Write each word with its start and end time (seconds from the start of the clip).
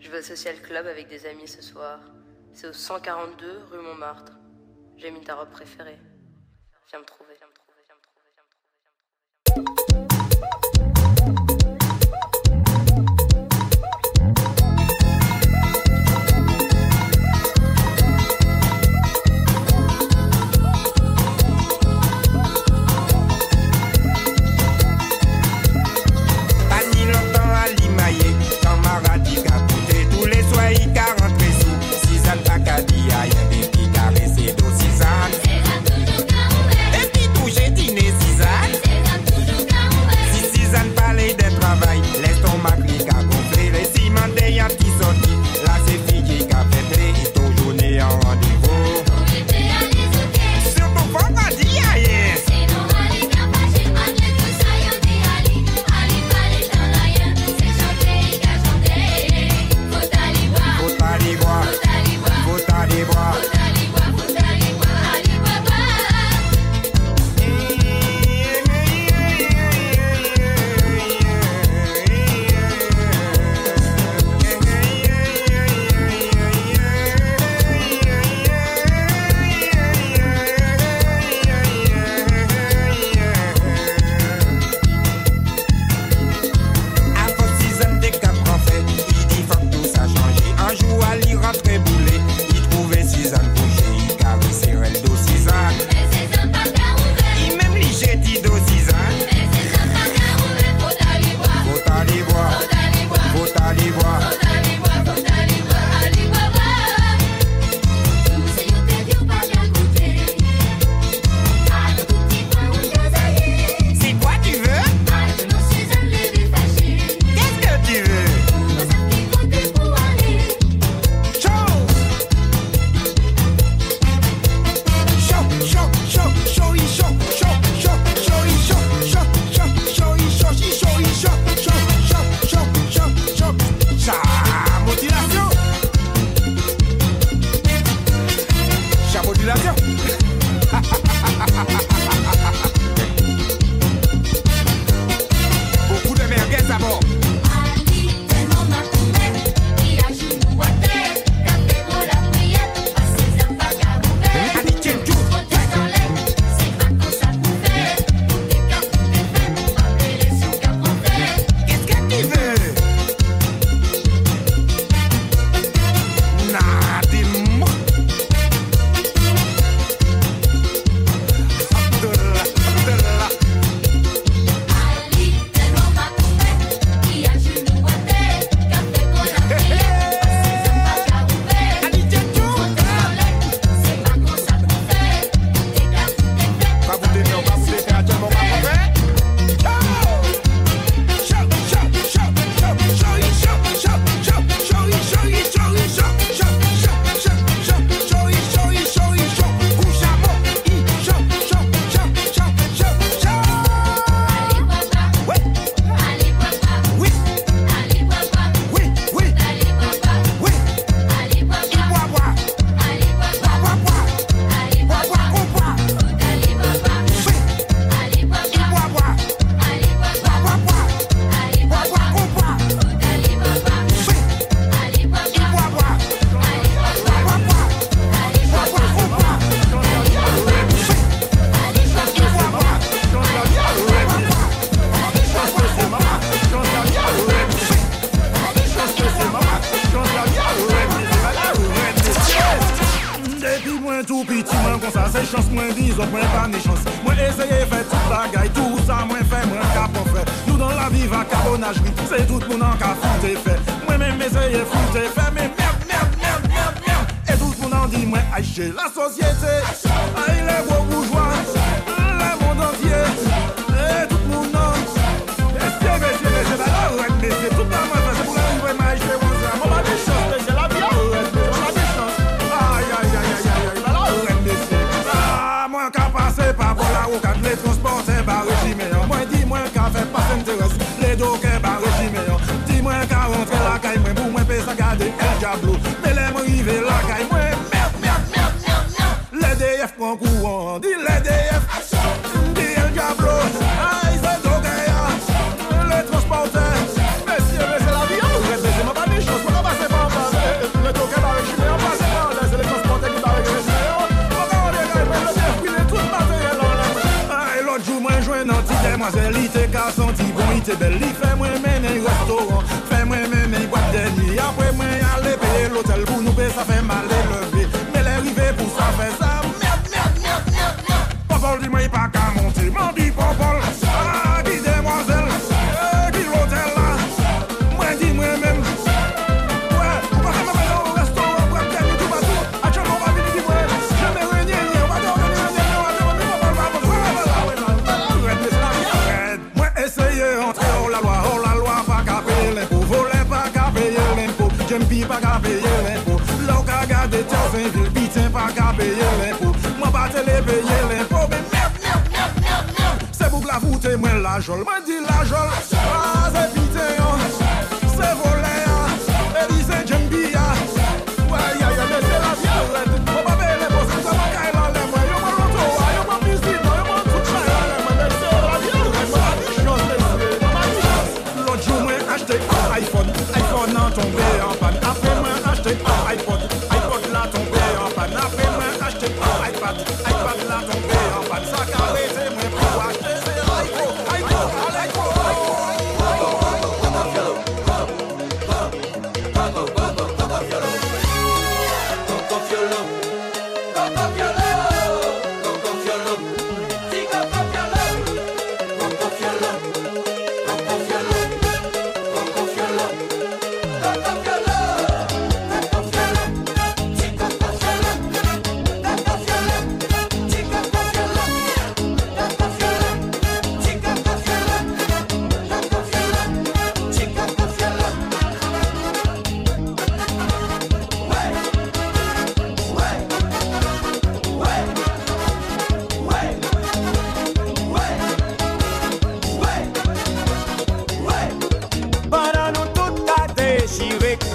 Je 0.00 0.10
vais 0.10 0.18
au 0.18 0.22
social 0.22 0.60
club 0.60 0.86
avec 0.86 1.08
des 1.08 1.26
amis 1.26 1.46
ce 1.46 1.62
soir. 1.62 2.00
C'est 2.52 2.66
au 2.66 2.72
142 2.72 3.62
rue 3.70 3.80
Montmartre. 3.80 4.32
J'ai 4.96 5.10
mis 5.10 5.20
ta 5.20 5.36
robe 5.36 5.50
préférée. 5.50 5.98
Viens 6.88 7.00
me 7.00 7.04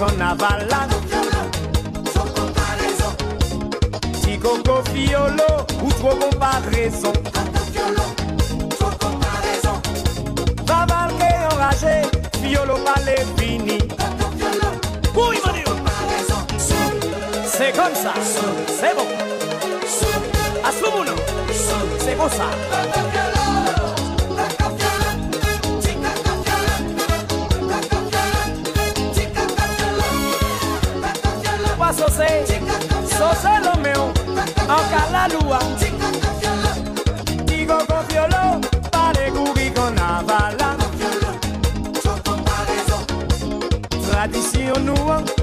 carnaval 0.00 0.66
là. 0.70 0.88
Sans 2.14 2.28
comparaison. 2.36 3.12
Si 4.22 4.38
coco 4.38 4.82
fiolo 4.92 5.50
ou 5.84 5.90
trop 5.98 6.16
comparaison. 6.16 7.12
Sans 8.78 8.94
comparaison. 9.04 9.76
Va 10.66 10.86
marquer 10.86 11.34
enragé, 11.52 11.96
fiolo 12.42 12.76
pas 12.86 13.00
les 13.06 13.24
fini. 13.36 13.78
Oui, 15.14 15.36
C'est 17.44 17.72
comme 17.76 17.94
ça, 17.94 18.14
c'est 18.80 18.94
bon. 18.96 19.08
À 20.64 20.72
ce 20.72 20.82
moment, 20.82 21.20
c'est 21.98 22.16
comme 22.16 22.30
ça. 22.30 23.19
Salomeu, 33.34 34.12
ao 34.68 34.82
cala 34.90 35.28
lua. 35.28 35.58
Digo 37.44 37.78
con 37.86 38.06
violó, 38.08 38.60
pare 38.90 39.30
gubi 39.30 39.70
con 39.70 39.94
la 39.94 40.22
bala. 40.22 40.76
Tradición 44.10 44.86
nueva. 44.86 45.39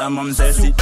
sa 0.00 0.08
mom 0.08 0.32
says. 0.32 0.79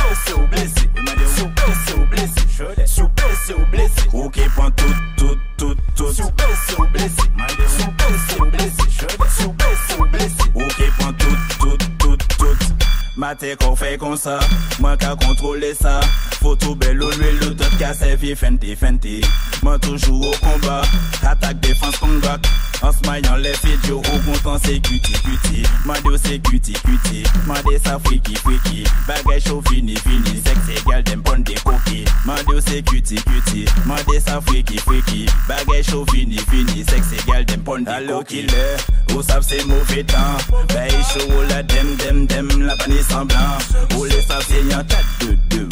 killer. 38.28 38.76
Ou 39.14 39.22
savent 39.22 39.44
c'est 39.46 39.64
mauvais 39.66 40.04
temps. 40.04 40.36
Veille 40.70 40.90
chaud, 41.12 41.42
la 41.48 41.62
dem, 41.62 41.96
dem, 41.96 42.26
dem, 42.26 42.48
la 42.62 42.76
panne 42.76 43.02
semblant. 43.02 43.58
Ou 43.96 44.04
les 44.04 44.22
savent 44.22 44.44
c'est 44.48 44.62
y'en 44.64 44.84
4, 44.84 45.04
2, 45.20 45.36
2. 45.50 45.68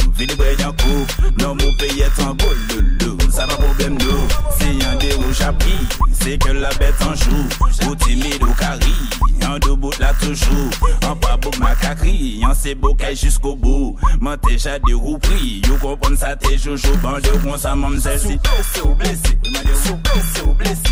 Non, 1.40 1.54
mon 1.54 1.72
pays 1.78 2.00
est 2.00 2.22
en 2.22 2.34
beau, 2.34 2.46
loulou. 2.70 3.18
Ça 3.30 3.46
va 3.46 3.54
problème, 3.54 3.98
nous. 3.98 4.28
C'est 4.58 4.74
y'en 4.74 4.96
des 4.98 5.12
rouges 5.12 5.40
à. 5.42 5.52
C'est 6.20 6.38
que 6.38 6.50
la 6.50 6.70
bête 6.74 6.94
en 7.02 7.14
joue. 7.14 7.88
Ou 7.88 7.94
timide 7.96 8.42
ou 8.42 8.52
carré. 8.54 8.80
Y'en 9.42 9.58
deux 9.58 9.74
bouts 9.74 9.92
là 10.00 10.12
toujours. 10.20 10.70
En 11.06 11.14
pas 11.14 11.36
beau 11.36 11.50
macacri. 11.60 12.38
Y'en 12.40 12.54
c'est 12.54 12.74
beau 12.74 12.96
jusqu'au 13.14 13.54
bout. 13.54 13.96
M'en 14.20 14.36
t'es 14.36 14.58
jadé 14.58 14.94
ou. 14.94 15.18
You 15.66 15.76
comprends 15.80 16.16
ça, 16.16 16.34
t'es 16.34 16.56
joujou. 16.56 16.96
Bon, 17.02 17.16
je 17.22 17.30
prends 17.38 17.58
ça, 17.58 17.74
m'en 17.74 17.90
c'est 18.00 18.18
si. 18.18 18.38
Blessé 18.38 18.80
ou 18.84 18.94
blessé. 18.94 19.38
Blessé. 20.58 20.86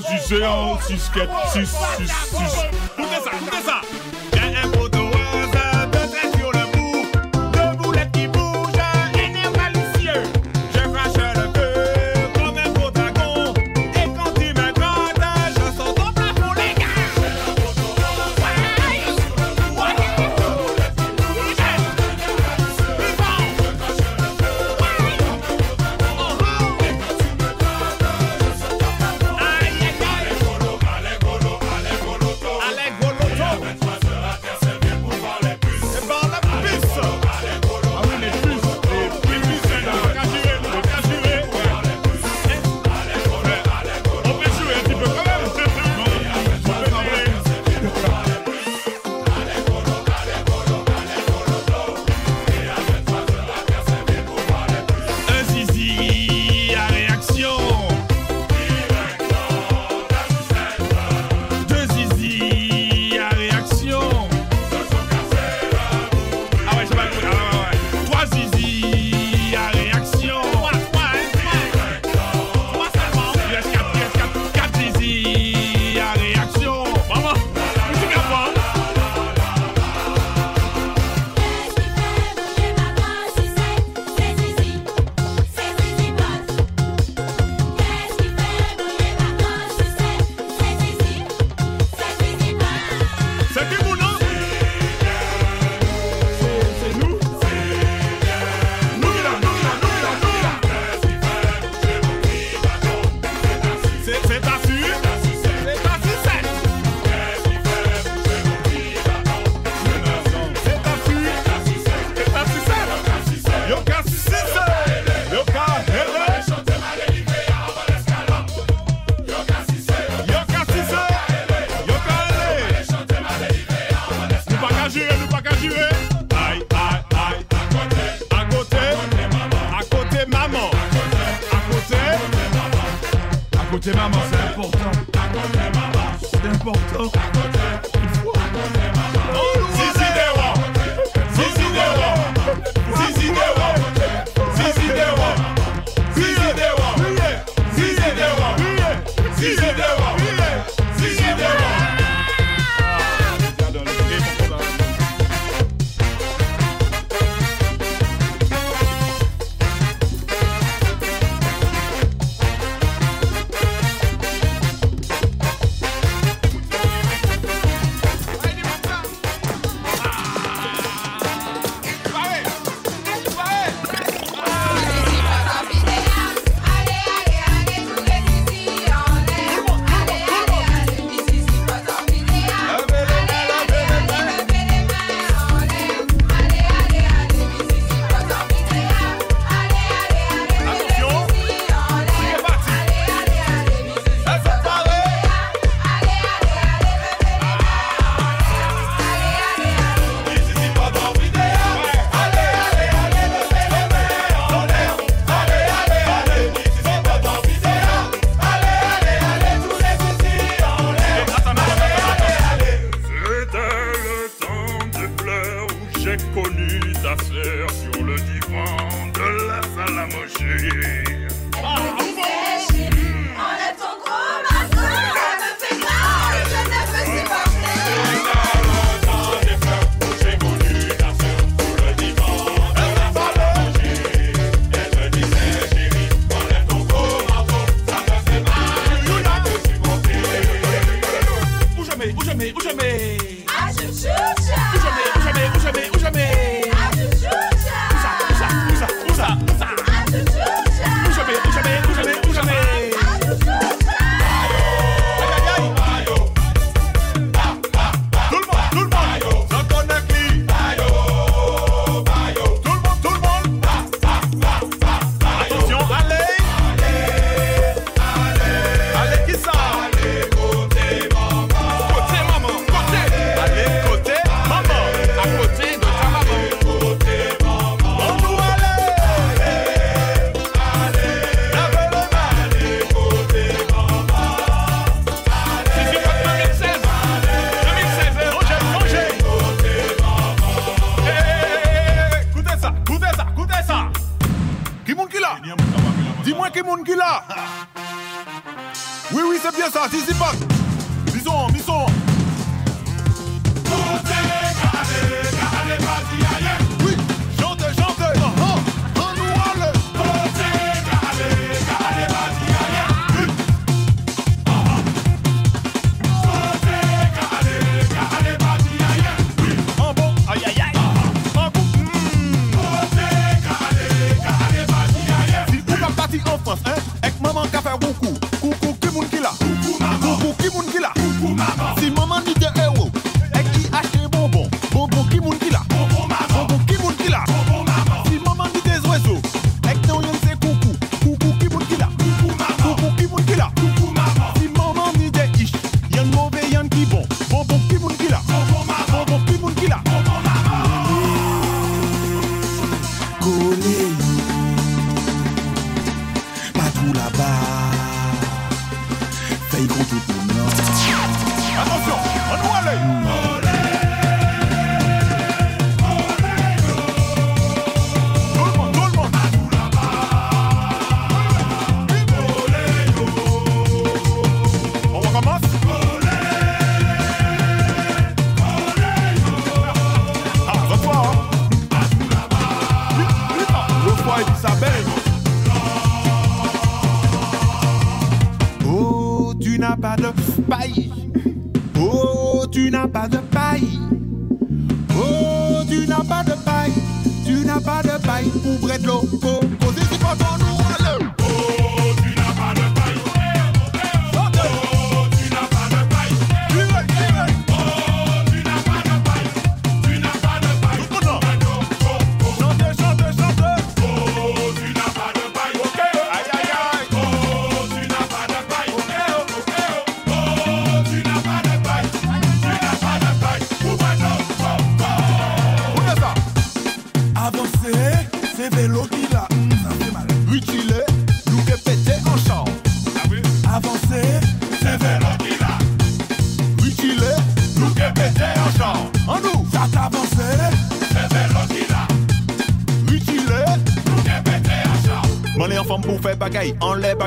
sucer 0.00 0.42
en 0.42 0.78
sucette, 0.82 1.30
sus, 1.52 1.68
sus, 1.68 2.10
sus. 2.30 2.75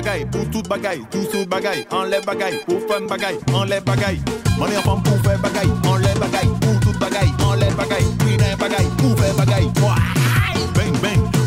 bagay, 0.09 0.25
tous 0.31 0.45
tout 0.51 0.63
bagay, 0.63 1.01
tous 1.11 1.25
tout 1.31 1.45
bagay, 1.45 1.85
enlève 1.91 2.25
bagay, 2.25 2.59
pour 2.65 2.79
femme 2.87 3.07
bagay, 3.07 3.37
enlève 3.53 3.83
bagay. 3.83 4.17
Mané 4.59 4.77
en 4.77 4.81
femme 4.81 5.03
pour 5.03 5.17
faire 5.21 5.39
bagay, 5.39 5.67
enlève 5.87 6.19
bagay, 6.19 6.47
pour 6.61 6.79
tout 6.79 6.99
bagay, 6.99 7.27
enlève 7.45 7.75
bagay, 7.75 8.03
puis 8.19 8.37
d'un 8.37 8.55
bagay, 8.57 8.85
pour 8.97 9.19
faire 9.19 9.35
bagay. 9.35 9.65
Bang 10.73 11.01
bang. 11.01 11.38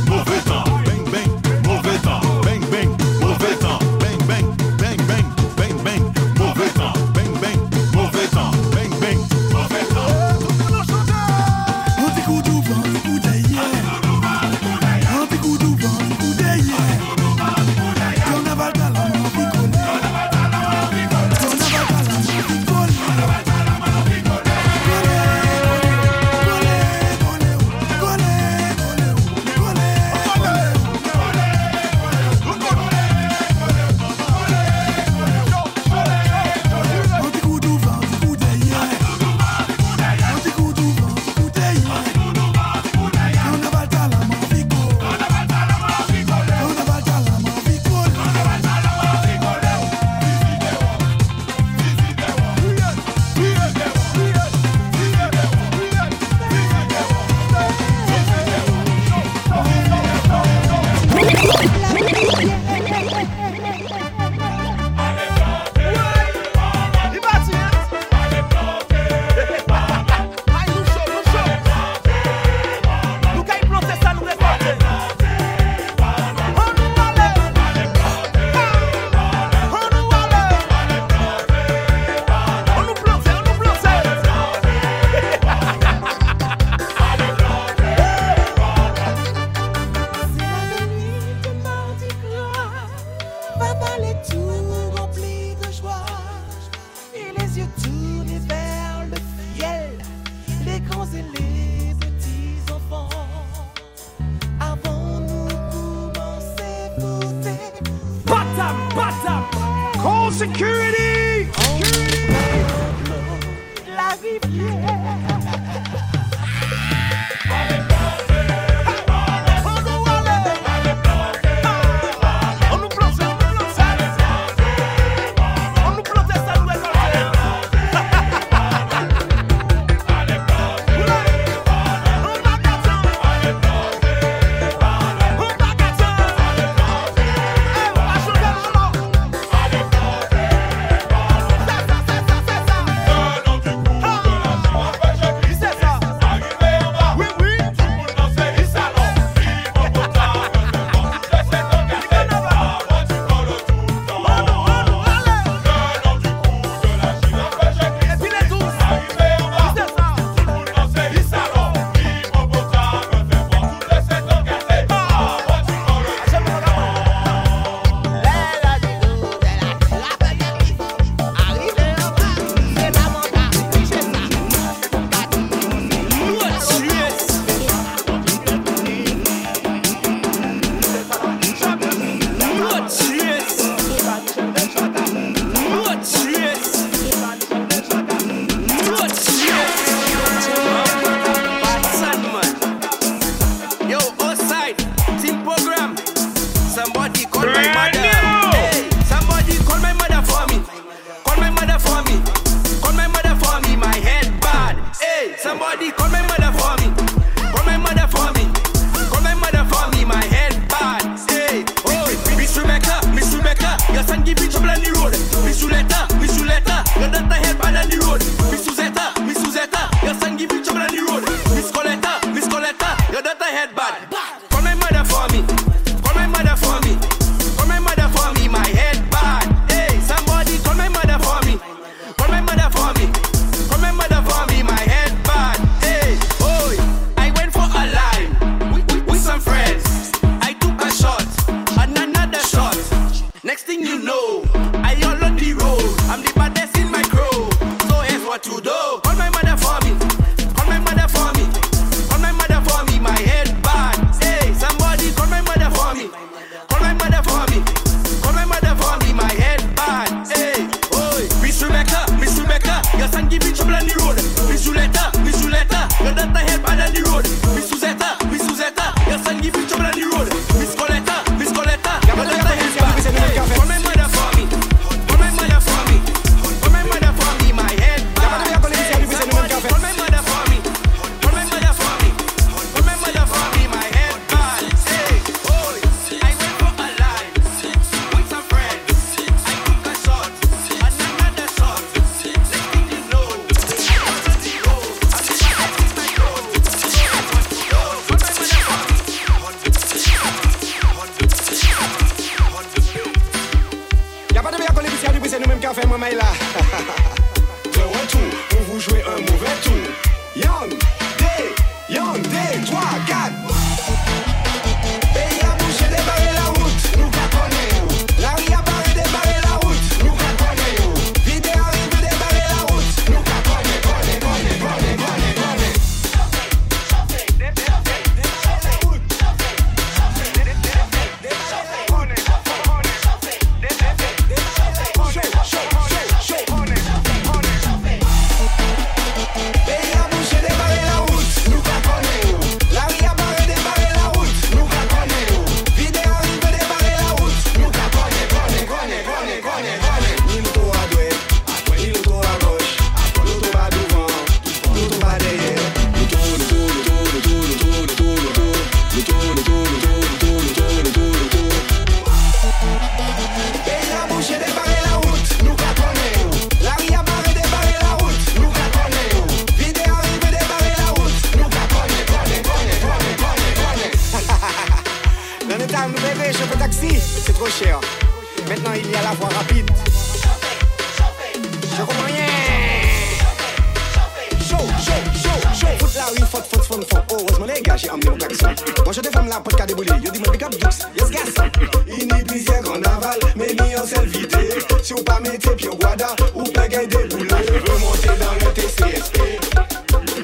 Je 397.45 397.53
veux 397.53 397.79
monter 397.79 398.09
dans 398.21 398.35
le 398.35 398.53
TCSP. 398.55 399.19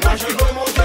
Moi 0.02 0.16
je 0.16 0.26
veux 0.26 0.54
monter. 0.54 0.77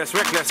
reckless, 0.00 0.14
reckless. 0.14 0.49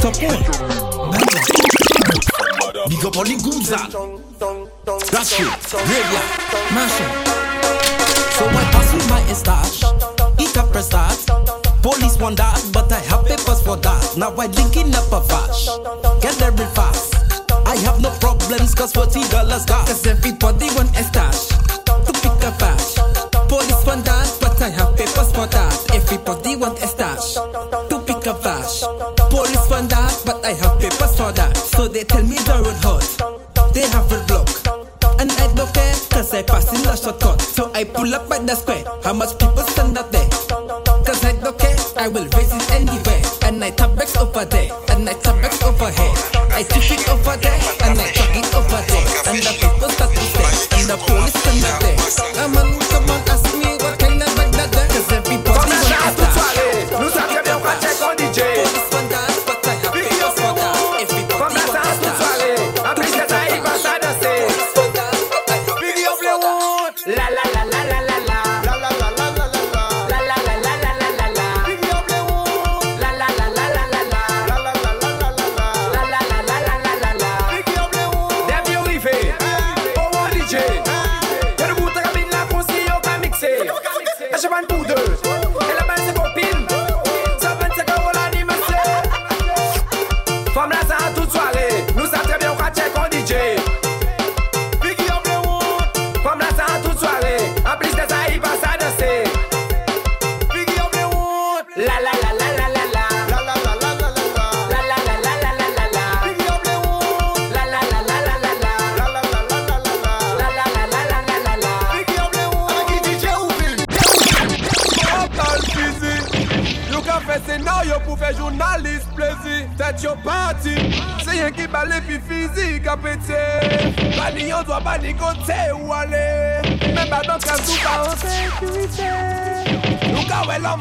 Top 0.00 0.14
one. 0.22 0.38
Big 2.88 3.04
up 3.04 3.16
all 3.16 3.24
the 3.24 3.36
goomza. 3.42 3.76
Ah. 3.76 3.88
That's 5.10 5.32
it. 5.32 5.46
Regular. 5.74 6.24
Ah. 6.24 6.74
Mansion. 6.74 7.10
So 8.38 8.46
I 8.46 8.64
pass 8.70 8.94
with 8.94 9.08
my 9.10 9.22
stash. 9.32 9.82
Eat 10.38 10.56
up 10.56 10.74
a 10.74 10.82
stash. 10.82 11.26
Police 11.82 12.18
want 12.18 12.36
that, 12.36 12.62
but 12.72 12.90
I 12.92 13.00
have 13.10 13.26
papers 13.26 13.62
for 13.62 13.76
that. 13.76 14.16
Now 14.16 14.30
I 14.36 14.46
linking 14.46 14.94
up 14.94 15.10
a 15.12 15.20
vash. 15.26 15.66
Get 16.22 16.34
there 16.38 16.52
real 16.52 16.68
fast. 16.68 17.14
I 17.66 17.76
have 17.76 18.00
no 18.00 18.10
problems, 18.20 18.74
cause 18.74 18.92
40 18.92 19.28
dollars 19.28 19.64
got. 19.64 19.86
Cause 19.86 20.06
everybody 20.06 20.66
want 20.76 20.90
a 20.96 21.02
stash. 21.02 21.48
To 21.48 22.12
pick 22.22 22.42
a 22.46 22.52
fash. 22.52 22.94
Police 23.48 23.84
want 23.86 24.04
that. 24.04 24.17
they 31.98 32.04
tell 32.04 32.22
me 32.22 32.36
Darren 32.46 32.78
hot. 32.84 33.74
They 33.74 33.80
have 33.80 34.12
a 34.12 34.22
block. 34.30 34.46
And 35.18 35.32
I 35.32 35.52
don't 35.54 35.74
care, 35.74 35.94
cause 36.10 36.32
I 36.32 36.44
pass 36.44 36.70
in 36.70 36.82
the 36.84 36.94
shortcut. 36.94 37.40
So 37.42 37.72
I 37.74 37.82
pull 37.82 38.14
up 38.14 38.28
by 38.28 38.38
the 38.38 38.54
square. 38.54 38.84
How 39.02 39.12
much 39.12 39.36
people 39.36 39.67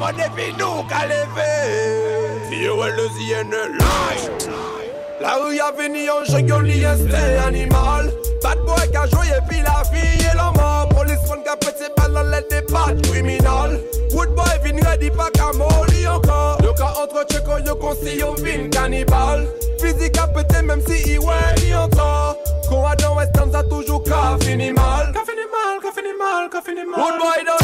Mwen 0.07 0.15
depi 0.15 0.53
nou 0.55 0.85
ka 0.87 1.01
le 1.03 1.17
ziye 3.17 3.41
ne 3.43 3.63
lay 3.75 4.19
La 5.19 5.33
ya 5.51 5.67
vini 5.75 6.05
yon 6.05 6.23
chek 6.23 6.47
animal. 7.43 8.07
Bad 8.41 8.63
boy 8.63 8.87
ka 8.93 9.03
joye 9.11 9.41
pi 9.49 9.59
la 9.65 9.83
fiye 9.91 10.31
loman 10.39 10.87
Polis 10.95 11.19
kon 11.27 11.43
ka 11.43 11.57
pete 11.57 11.91
bal 11.97 12.13
nan 12.13 12.31
let 12.31 12.49
de 12.49 12.61
bad 12.71 13.03
Wood 14.15 14.33
boy 14.33 14.55
vin 14.63 14.79
redi 14.79 15.09
pa 15.11 15.27
ka 15.35 15.51
moli 15.59 16.07
ankan 16.07 16.63
Yo 16.63 16.71
ka 16.71 16.87
entre 17.03 17.25
chek 17.27 17.67
yo 17.67 17.75
kon 17.75 17.93
si 17.97 18.15
yon 18.19 18.35
vin 18.37 18.71
kanibal. 18.71 19.43
Fizik 19.81 20.17
a 20.23 20.27
pete 20.31 20.63
menm 20.63 20.79
si 20.87 21.17
iwe 21.19 21.35
a 21.35 23.13
western 23.13 23.51
za 23.51 23.61
toujou 23.63 23.99
ka 24.07 24.37
fini 24.39 24.71
mal. 24.71 25.11
Fini 25.27 25.45
mal, 25.51 25.81
mal, 26.17 26.49
mal. 26.85 26.99
Wood 27.03 27.19
boy 27.19 27.43
do 27.43 27.56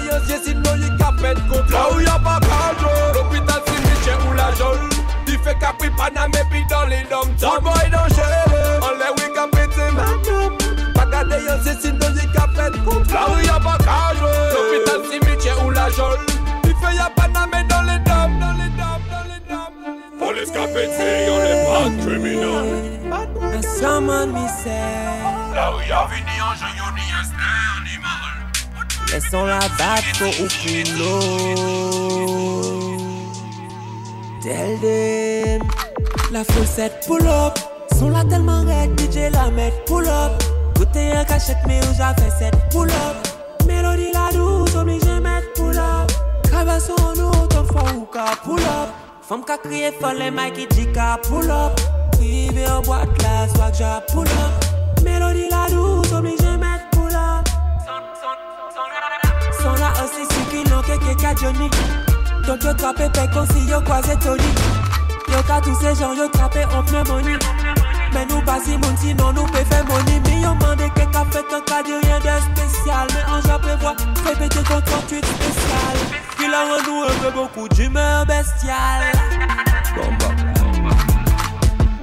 surveillance, 0.00 0.28
yes, 0.28 0.42
sinon 0.44 0.74
il 0.76 0.96
capète 0.96 1.48
contre. 1.48 1.72
Là 1.72 1.88
où 1.94 2.00
y'a 2.00 2.18
pas 2.18 2.40
l'hôpital 3.14 3.62
c'est 3.66 3.80
Michel 3.80 4.18
ou 4.28 4.32
la 4.34 4.54
jolle. 4.54 4.78
Il 5.26 5.38
fait 5.38 5.56
Paname 5.96 6.30
dans 6.68 6.86
les 6.86 7.02
dom 7.08 7.28
Tout 7.38 7.62
boy 7.62 7.90
dangereux, 7.90 8.80
on 8.82 8.98
l'a 8.98 9.12
oui 9.16 9.32
capété 9.34 9.82
madame. 9.94 10.92
Pas 10.94 11.06
cadre, 11.06 11.36
yes, 11.36 11.66
yes, 11.66 11.84
il 11.84 12.32
capète 12.32 12.84
contre. 12.84 13.14
Là 13.14 13.26
où 13.30 13.38
y'a 13.40 13.58
l'hôpital 13.58 15.00
c'est 15.10 15.20
Michel 15.20 15.64
ou 15.64 15.70
la 15.70 15.90
jolle. 15.90 16.18
Il 16.64 16.70
fait 16.70 16.96
Paname 17.16 17.68
dans 17.68 17.82
les 17.82 17.98
dom, 17.98 18.40
dans 18.40 18.52
les 18.52 18.70
dom, 18.76 19.00
dans 19.10 19.24
les 19.26 19.40
dom. 19.48 19.72
On 20.20 20.32
est 20.32 20.52
pas 21.66 22.04
criminel. 22.04 23.00
And 23.52 23.64
someone 23.64 24.32
me 24.32 24.46
Là 25.54 25.72
où 25.74 25.80
y'a 25.88 26.06
vini 26.06 26.40
en 26.40 26.54
jeu. 26.54 26.69
Laissons 29.12 29.44
la 29.44 29.58
battre 29.76 30.22
au 30.40 30.46
culot. 30.46 31.40
Tel 34.40 34.78
dem. 34.80 35.62
La 36.30 36.44
foule 36.44 36.90
pull 37.06 37.26
up. 37.26 37.58
son 37.98 38.10
la 38.10 38.24
tellement 38.24 38.64
raide, 38.64 38.96
DJ 39.00 39.32
la 39.32 39.50
met 39.50 39.72
pull 39.86 40.06
up. 40.06 40.40
Côté 40.78 41.10
un 41.10 41.24
cachette, 41.24 41.58
mais 41.66 41.80
où 41.80 41.94
j'avais 41.96 42.30
set 42.38 42.54
pull 42.70 42.88
up? 42.88 43.26
Mélodie 43.66 44.12
la 44.12 44.30
douce, 44.32 44.76
obligé 44.76 45.18
mettre 45.20 45.52
pull 45.56 45.76
up. 45.76 46.12
Cravasson 46.44 46.94
en 47.02 47.20
haut, 47.20 47.46
ton 47.48 47.64
fort 47.64 47.92
ou 47.96 48.04
ka 48.04 48.36
pull 48.44 48.60
up. 48.60 48.90
Femme 49.22 49.44
qui 49.44 49.52
a 49.52 49.58
crié 49.58 49.92
folle, 50.00 50.18
les 50.18 50.30
Mikey 50.30 50.68
Jika 50.72 51.18
pull 51.28 51.50
up. 51.50 51.80
Privé 52.12 52.64
en 52.68 52.80
boîte 52.82 53.22
là, 53.22 53.48
soit 53.48 53.72
que 53.72 54.12
pull 54.12 54.28
up. 54.28 54.59
Aussi, 60.04 60.24
si 60.50 60.70
n'ont 60.70 60.82
que 60.82 61.14
qu'à 61.14 61.34
Johnny. 61.34 61.70
Donc 62.46 62.64
yo 62.64 62.72
trappe 62.74 63.06
pek 63.12 63.30
kon 63.32 63.46
si 63.52 63.66
yo 63.68 63.80
kwaze 63.80 64.16
Tony. 64.18 64.50
Yo 65.28 65.42
ka 65.46 65.60
tous 65.60 65.74
ces 65.80 65.94
gens 65.94 66.14
yo 66.14 66.26
trappe 66.28 66.58
en 66.74 66.82
pneumonie 66.82 67.38
Mais 68.12 68.26
nous 68.26 68.40
pas 68.42 68.58
si 68.64 68.70
moun 68.70 68.96
sinon 68.96 69.32
nous 69.32 69.44
peut 69.44 69.64
faire 69.70 69.84
money. 69.84 70.20
Mais 70.24 70.40
yo 70.40 70.54
mande 70.54 70.88
que 70.94 71.04
qu'a 71.12 71.24
fait 71.30 71.54
un 71.54 71.60
cas 71.60 71.82
de 71.82 71.94
rien 72.04 72.18
de 72.18 72.58
spécial. 72.58 73.06
Mais 73.14 73.32
en 73.32 73.40
j'en 73.42 73.58
prévois 73.58 73.94
répéter 74.26 74.62
ton 74.64 74.80
38 74.80 75.24
spécial. 75.24 75.96
Qu'il 76.38 76.52
a 76.52 76.64
en 76.64 76.82
nous 76.86 77.02
un 77.02 77.14
peu 77.22 77.30
beaucoup 77.30 77.68
d'humeur 77.68 78.26
bestiale. 78.26 79.12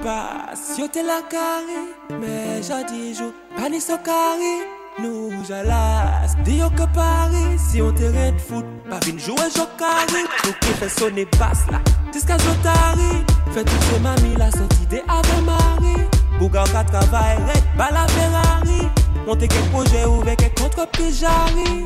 Pas 0.02 0.54
yo 0.78 0.86
te 0.86 1.00
la 1.00 1.20
carré 1.28 2.20
Mais 2.20 2.62
j'en 2.62 2.84
dis 2.86 3.14
jour 3.14 3.32
pas 3.56 3.68
ni 3.68 3.80
so 3.80 3.98
carré 3.98 4.77
nous 5.00 5.52
alas 5.52 6.36
Diyo 6.44 6.70
que 6.70 6.86
Paris, 6.94 7.58
si 7.58 7.78
yon 7.78 7.92
teren 7.92 8.38
fout 8.38 8.66
Pa 8.88 8.98
vin 9.04 9.18
jouen 9.18 9.50
jokari, 9.54 10.24
nou 10.44 10.54
ki 10.62 10.74
fè 10.80 10.88
sonner 10.92 11.28
bas 11.38 11.64
la 11.72 11.80
Diska 12.12 12.38
jotari, 12.42 13.22
fè 13.54 13.64
tout 13.64 13.88
se 13.90 14.02
mami 14.04 14.34
la 14.40 14.50
Senti 14.54 14.86
de 14.90 15.02
ave 15.06 15.40
mari, 15.46 15.96
bougan 16.38 16.68
ka 16.72 16.84
travay 16.90 17.36
Ret 17.50 17.72
ba 17.78 17.90
la 17.94 18.06
Ferrari, 18.16 18.86
monte 19.26 19.50
kek 19.50 19.72
proje 19.72 20.04
ouve 20.06 20.36
Kek 20.36 20.54
kontre 20.60 20.86
pijari 20.98 21.84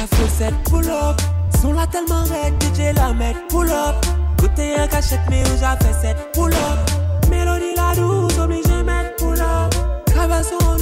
La 0.00 0.52
pull 0.64 0.88
up, 0.88 1.20
son 1.60 1.72
la 1.72 1.86
tellement 1.86 2.24
red 2.24 2.54
DJ 2.58 2.94
la 2.96 3.12
met 3.12 3.34
pull 3.50 3.68
up. 3.68 4.06
Goute 4.38 4.60
un 4.78 4.86
cachette, 4.86 5.20
mais 5.28 5.42
ou 5.50 5.58
ja 5.60 5.76
fè 5.76 5.92
set 6.00 6.16
pull 6.32 6.52
up. 6.52 6.90
Melodi 7.28 7.74
la 7.76 7.92
douce, 7.94 8.38
oblige 8.38 8.82
met 8.84 9.14
pull 9.18 9.40
up. 9.40 9.74
Kravason 10.06 10.79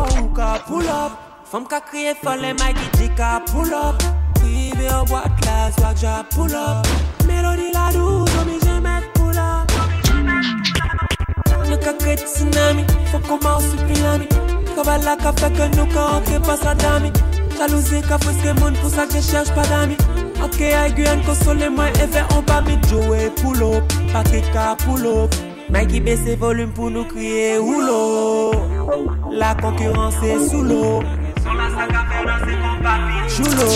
pa 0.00 0.20
ou 0.20 0.28
ka 0.34 0.58
pull 0.66 0.88
up. 0.88 1.12
Fom 1.44 1.64
ka 1.66 1.80
kriye 1.80 2.14
fole, 2.22 2.52
my 2.60 2.72
DJ 2.72 3.08
ka 3.16 3.30
pull 3.50 3.74
up. 3.74 3.96
Prive 4.38 4.84
yo 4.84 5.04
boat 5.10 5.46
la, 5.46 5.70
swag 5.76 5.96
ja 6.02 6.22
pull 6.34 6.54
up. 6.54 6.86
Melodi 7.26 7.72
la 7.74 7.90
dou, 7.92 8.26
zomi 8.32 8.58
jemet 8.64 9.04
pull 9.14 9.38
up. 9.38 9.66
Nou 11.68 11.78
ka 11.84 11.92
kre 12.00 12.16
tsunami, 12.16 12.84
fok 13.12 13.26
koma 13.28 13.56
ou 13.58 13.62
supilami 13.62 14.26
Kabala 14.74 15.14
ka 15.20 15.30
feke 15.38 15.68
nou 15.76 15.86
ka 15.92 16.06
antre 16.16 16.40
pas 16.46 16.64
la 16.66 16.74
dami 16.74 17.12
Jalouze 17.58 18.00
ka 18.08 18.18
feske 18.24 18.56
moun 18.58 18.74
pou 18.80 18.90
sa 18.90 19.06
ke 19.06 19.22
cherj 19.22 19.52
pa 19.54 19.62
dami 19.70 19.98
Anke 20.42 20.72
a 20.74 20.88
gwen 20.96 21.22
konsole 21.28 21.70
mwen 21.70 21.94
eve 22.02 22.24
an 22.24 22.42
pa 22.50 22.58
mi 22.66 22.74
Joe 22.90 23.30
pull 23.38 23.62
up, 23.68 23.94
Patrick 24.10 24.50
ka 24.56 24.74
pull 24.82 25.06
up. 25.06 25.38
Mikey 25.70 26.02
bese 26.02 26.34
volume 26.42 26.74
pou 26.74 26.90
nou 26.90 27.06
kriye 27.06 27.60
oulo 27.62 28.69
La 29.30 29.54
konkurans 29.54 30.14
se 30.20 30.48
sou 30.48 30.62
lo 30.62 31.02
Son 31.42 31.54
la 31.54 31.68
sak 31.74 31.92
a 31.92 32.02
fè 32.08 32.22
nan 32.24 32.40
se 32.44 32.56
kon 32.60 32.78
papi 32.84 33.18
Chou 33.34 33.52
lo, 33.58 33.66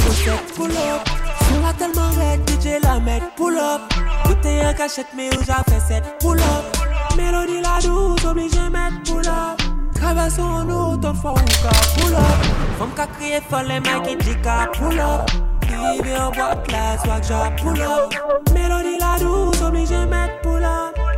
fosek 0.00 0.52
pou 0.56 0.66
lop 0.72 1.12
Sou 1.44 1.60
la 1.62 1.72
telman 1.78 2.16
red, 2.18 2.42
DJ 2.48 2.78
la 2.82 2.98
met 3.00 3.24
pou 3.38 3.52
lop 3.54 3.94
Boutè 4.24 4.56
yon 4.58 4.74
kachet 4.78 5.14
me 5.16 5.28
ou 5.36 5.46
ja 5.46 5.60
fè 5.70 5.78
set 5.86 6.10
pou 6.22 6.34
lop 6.38 6.80
Melodi 7.16 7.60
la 7.62 7.78
douz, 7.84 8.24
oblige 8.26 8.66
met 8.74 8.98
pou 9.06 9.22
lop 9.26 9.62
Kravason 9.98 10.56
an 10.60 10.72
nou, 10.72 10.98
ton 11.02 11.14
fwa 11.22 11.36
ou 11.38 11.58
ka 11.62 11.76
pou 11.94 12.10
lop 12.14 12.48
Fom 12.80 12.96
ka 12.98 13.06
kriye 13.16 13.42
fol, 13.50 13.66
le 13.70 13.78
man 13.86 14.02
ki 14.06 14.18
di 14.24 14.34
ka 14.42 14.64
pou 14.74 14.90
lop 14.98 15.36
Kribe 15.68 16.18
an 16.18 16.34
bot 16.34 16.74
la, 16.74 16.88
swag 17.04 17.30
ja 17.30 17.46
pou 17.62 17.76
lop 17.78 18.18
Melodi 18.54 18.98
la 18.98 19.14
douz, 19.22 19.62
oblige 19.62 20.02
met 20.10 20.42
pou 20.42 20.58
lop 20.62 21.17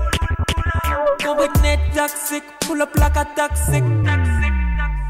Mon 1.25 1.63
net 1.63 1.81
toxique, 1.95 2.45
pull 2.61 2.83
up 2.83 2.95
like 2.97 3.17
a 3.17 3.25
toxic. 3.37 3.85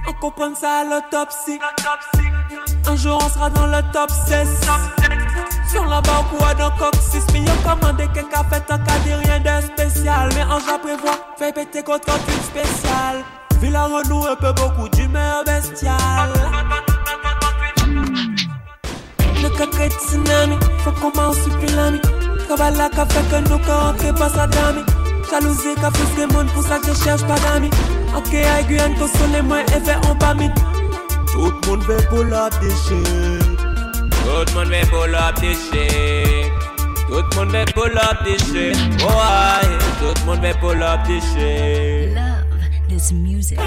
On 0.09 0.13
comprend 0.15 0.55
ça 0.55 0.81
à 0.81 0.85
l'autopsie. 0.85 1.59
Un 2.87 2.97
jour 2.97 3.21
on 3.23 3.29
sera 3.29 3.51
dans 3.51 3.67
le 3.67 3.81
top 3.93 4.11
16 4.27 4.61
Sur 5.71 5.85
la 5.87 6.01
barre 6.01 6.25
ou 6.33 6.59
dans 6.59 6.71
coccyx. 6.73 7.25
Mais 7.33 7.43
y'a 7.43 7.55
commandé 7.65 8.09
quelqu'un 8.13 8.43
fait 8.45 8.73
un 8.73 8.79
cas 8.79 8.99
de 9.07 9.25
rien 9.25 9.39
de 9.39 9.67
spécial. 9.67 10.31
Mais 10.35 10.43
en 10.43 10.59
j'en 10.59 10.79
prévois, 10.79 11.19
fait 11.39 11.53
péter 11.53 11.83
contre 11.83 12.09
une 12.09 12.43
spéciale 12.43 13.23
Villa 13.61 13.85
renou 13.85 14.27
un 14.27 14.37
peu 14.37 14.53
beaucoup 14.53 14.89
d'humeur 14.89 15.45
bestiale. 15.45 16.33
Le 19.43 19.49
cacré 19.57 19.91
tsunami, 19.91 20.57
faut 20.79 20.93
qu'on 20.93 21.13
mange 21.15 21.37
sur 21.43 21.59
pilami 21.59 22.01
Kabala 22.49 22.89
qu'a 22.89 23.07
fait 23.07 23.23
que 23.31 23.49
nous 23.49 23.59
quand 23.59 23.95
on 24.09 24.15
pas 24.15 24.29
sa 24.29 24.47
dame 24.47 24.85
Jalousie 25.31 25.75
ka 25.79 25.91
friske 25.95 26.25
moun 26.33 26.49
pou 26.55 26.63
sa 26.67 26.77
ke 26.83 26.93
chèj 27.03 27.21
pa 27.29 27.37
dami 27.45 27.71
Anke 28.19 28.41
a 28.51 28.57
gwen 28.67 28.97
to 28.99 29.07
sole 29.15 29.41
mwen 29.47 29.63
e 29.77 29.79
fe 29.87 29.95
an 29.95 30.17
pamit 30.25 30.55
Tout 31.33 31.55
moun 31.67 31.81
ve 31.87 31.97
pou 32.11 32.23
la 32.33 32.49
Tout 32.51 34.49
moun 34.55 34.69
ve 34.75 34.81
pou 34.91 35.07
la 35.15 35.25
Tout 37.09 37.27
moun 37.37 37.49
ve 37.55 37.63
pou 37.75 37.87
la 37.95 38.09
Oh 39.07 39.21
aye 39.23 39.79
Tout 40.01 40.19
moun 40.27 40.41
ve 40.43 40.53
pou 40.61 40.75
la 40.75 40.97
deche 41.07 41.51
Love 42.15 42.51
is 42.91 43.13
music. 43.13 43.59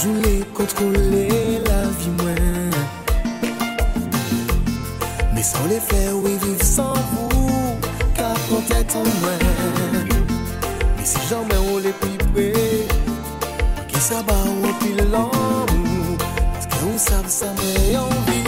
Toujours 0.00 0.22
les 0.22 0.40
contrôler 0.54 1.28
la 1.66 1.82
vie 1.98 2.08
moins. 2.22 2.70
Mais 5.34 5.42
sans 5.42 5.66
les 5.68 5.78
faire, 5.78 6.16
oui, 6.24 6.38
vivre 6.42 6.64
sans 6.64 6.94
vous 6.94 7.76
Car 8.14 8.32
peut-être 8.48 8.96
en 8.96 9.02
moins. 9.02 9.38
Mais 10.96 11.04
si 11.04 11.18
jamais 11.28 11.54
on 11.70 11.78
les 11.78 11.92
près 11.92 12.86
Qui 13.88 14.00
ça 14.00 14.22
va 14.26 14.32
ou 14.32 15.12
l'amour 15.12 16.16
Parce 16.54 16.66
que 16.66 16.74
vous 16.82 16.98
savez 16.98 17.28
ça 17.28 17.52
mais 17.58 17.96
envie 17.98 18.39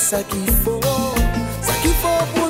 cabeça 0.00 0.24
que 0.24 0.50
for, 0.62 0.80
se 1.62 1.88
for 2.00 2.26
por 2.34 2.49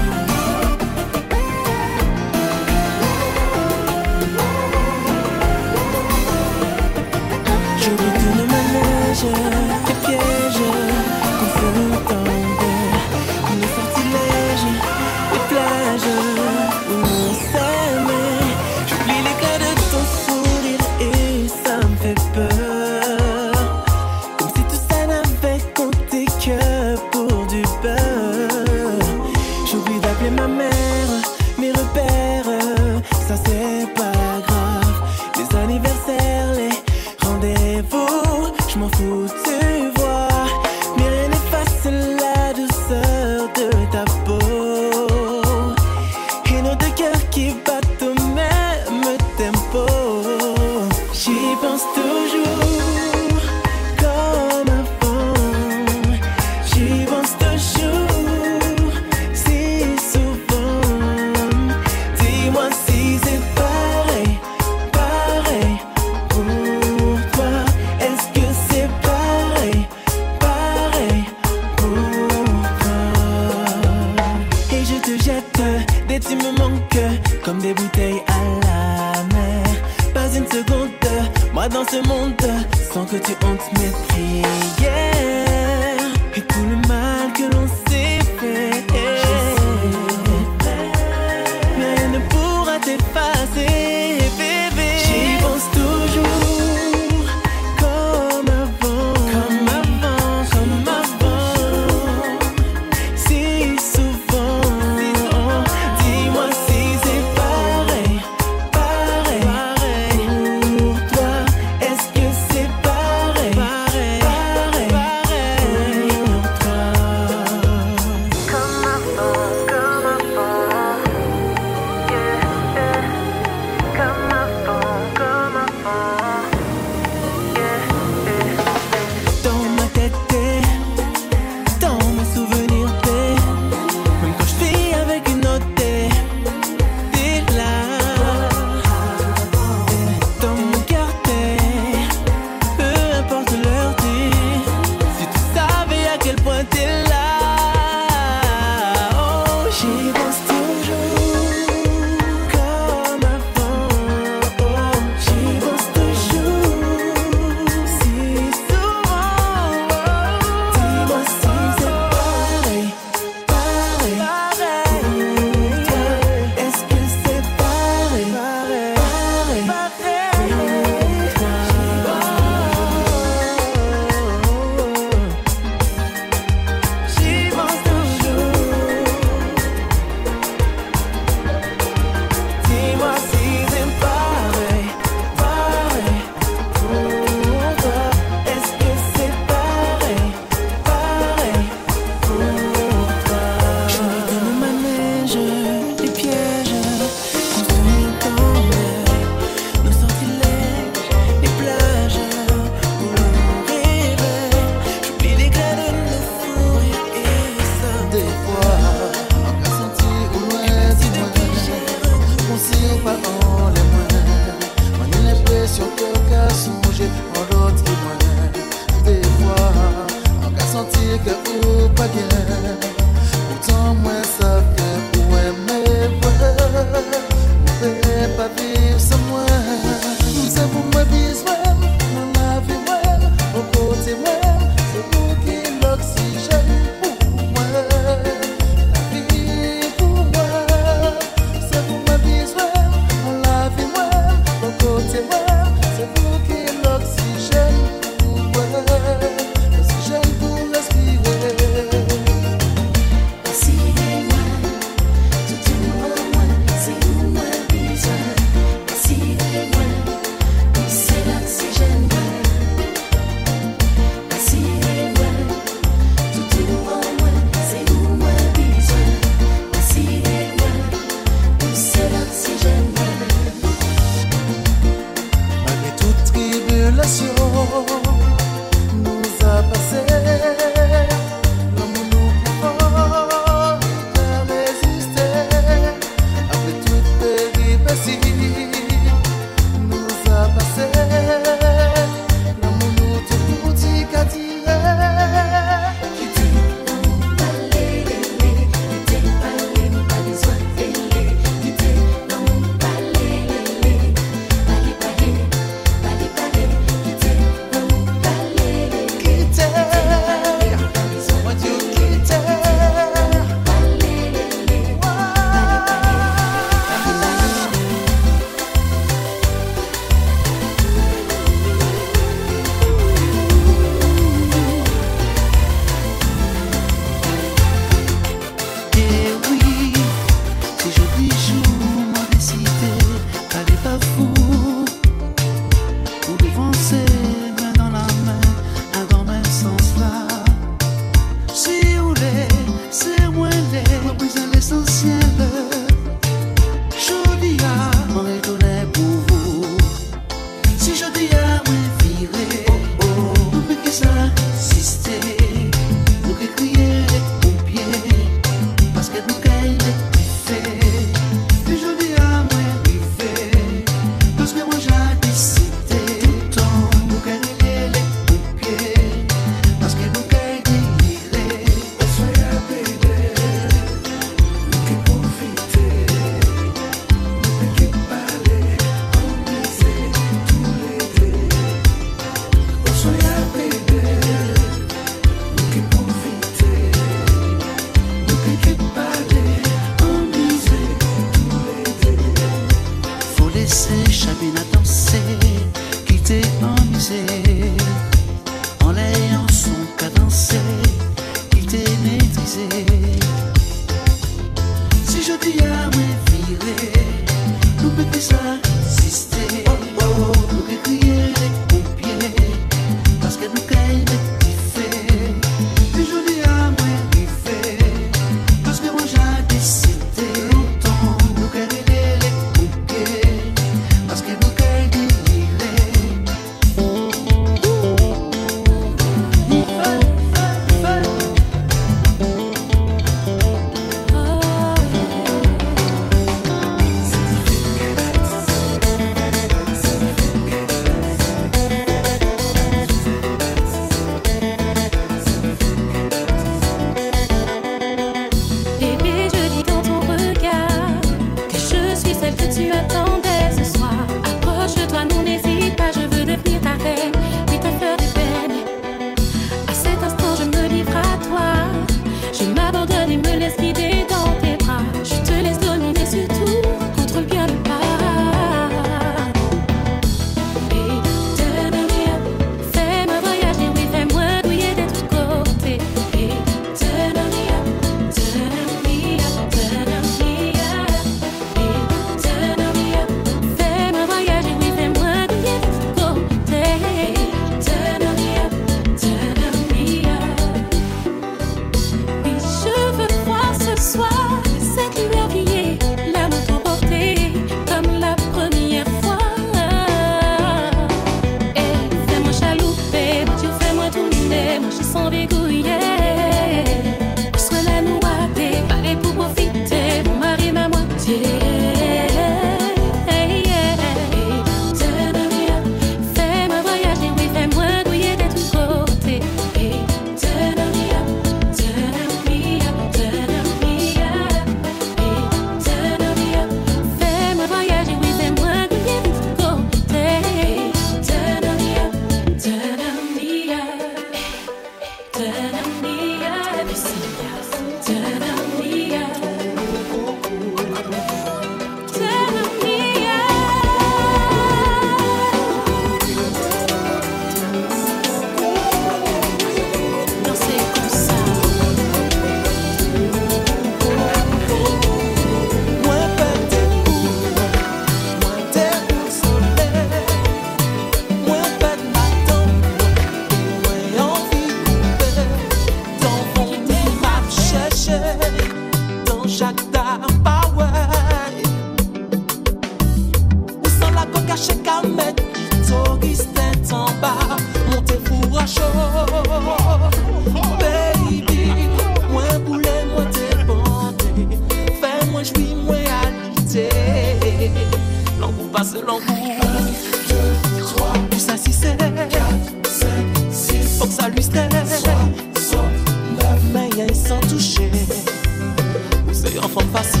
enfant 599.39 599.61
facile. 599.71 600.00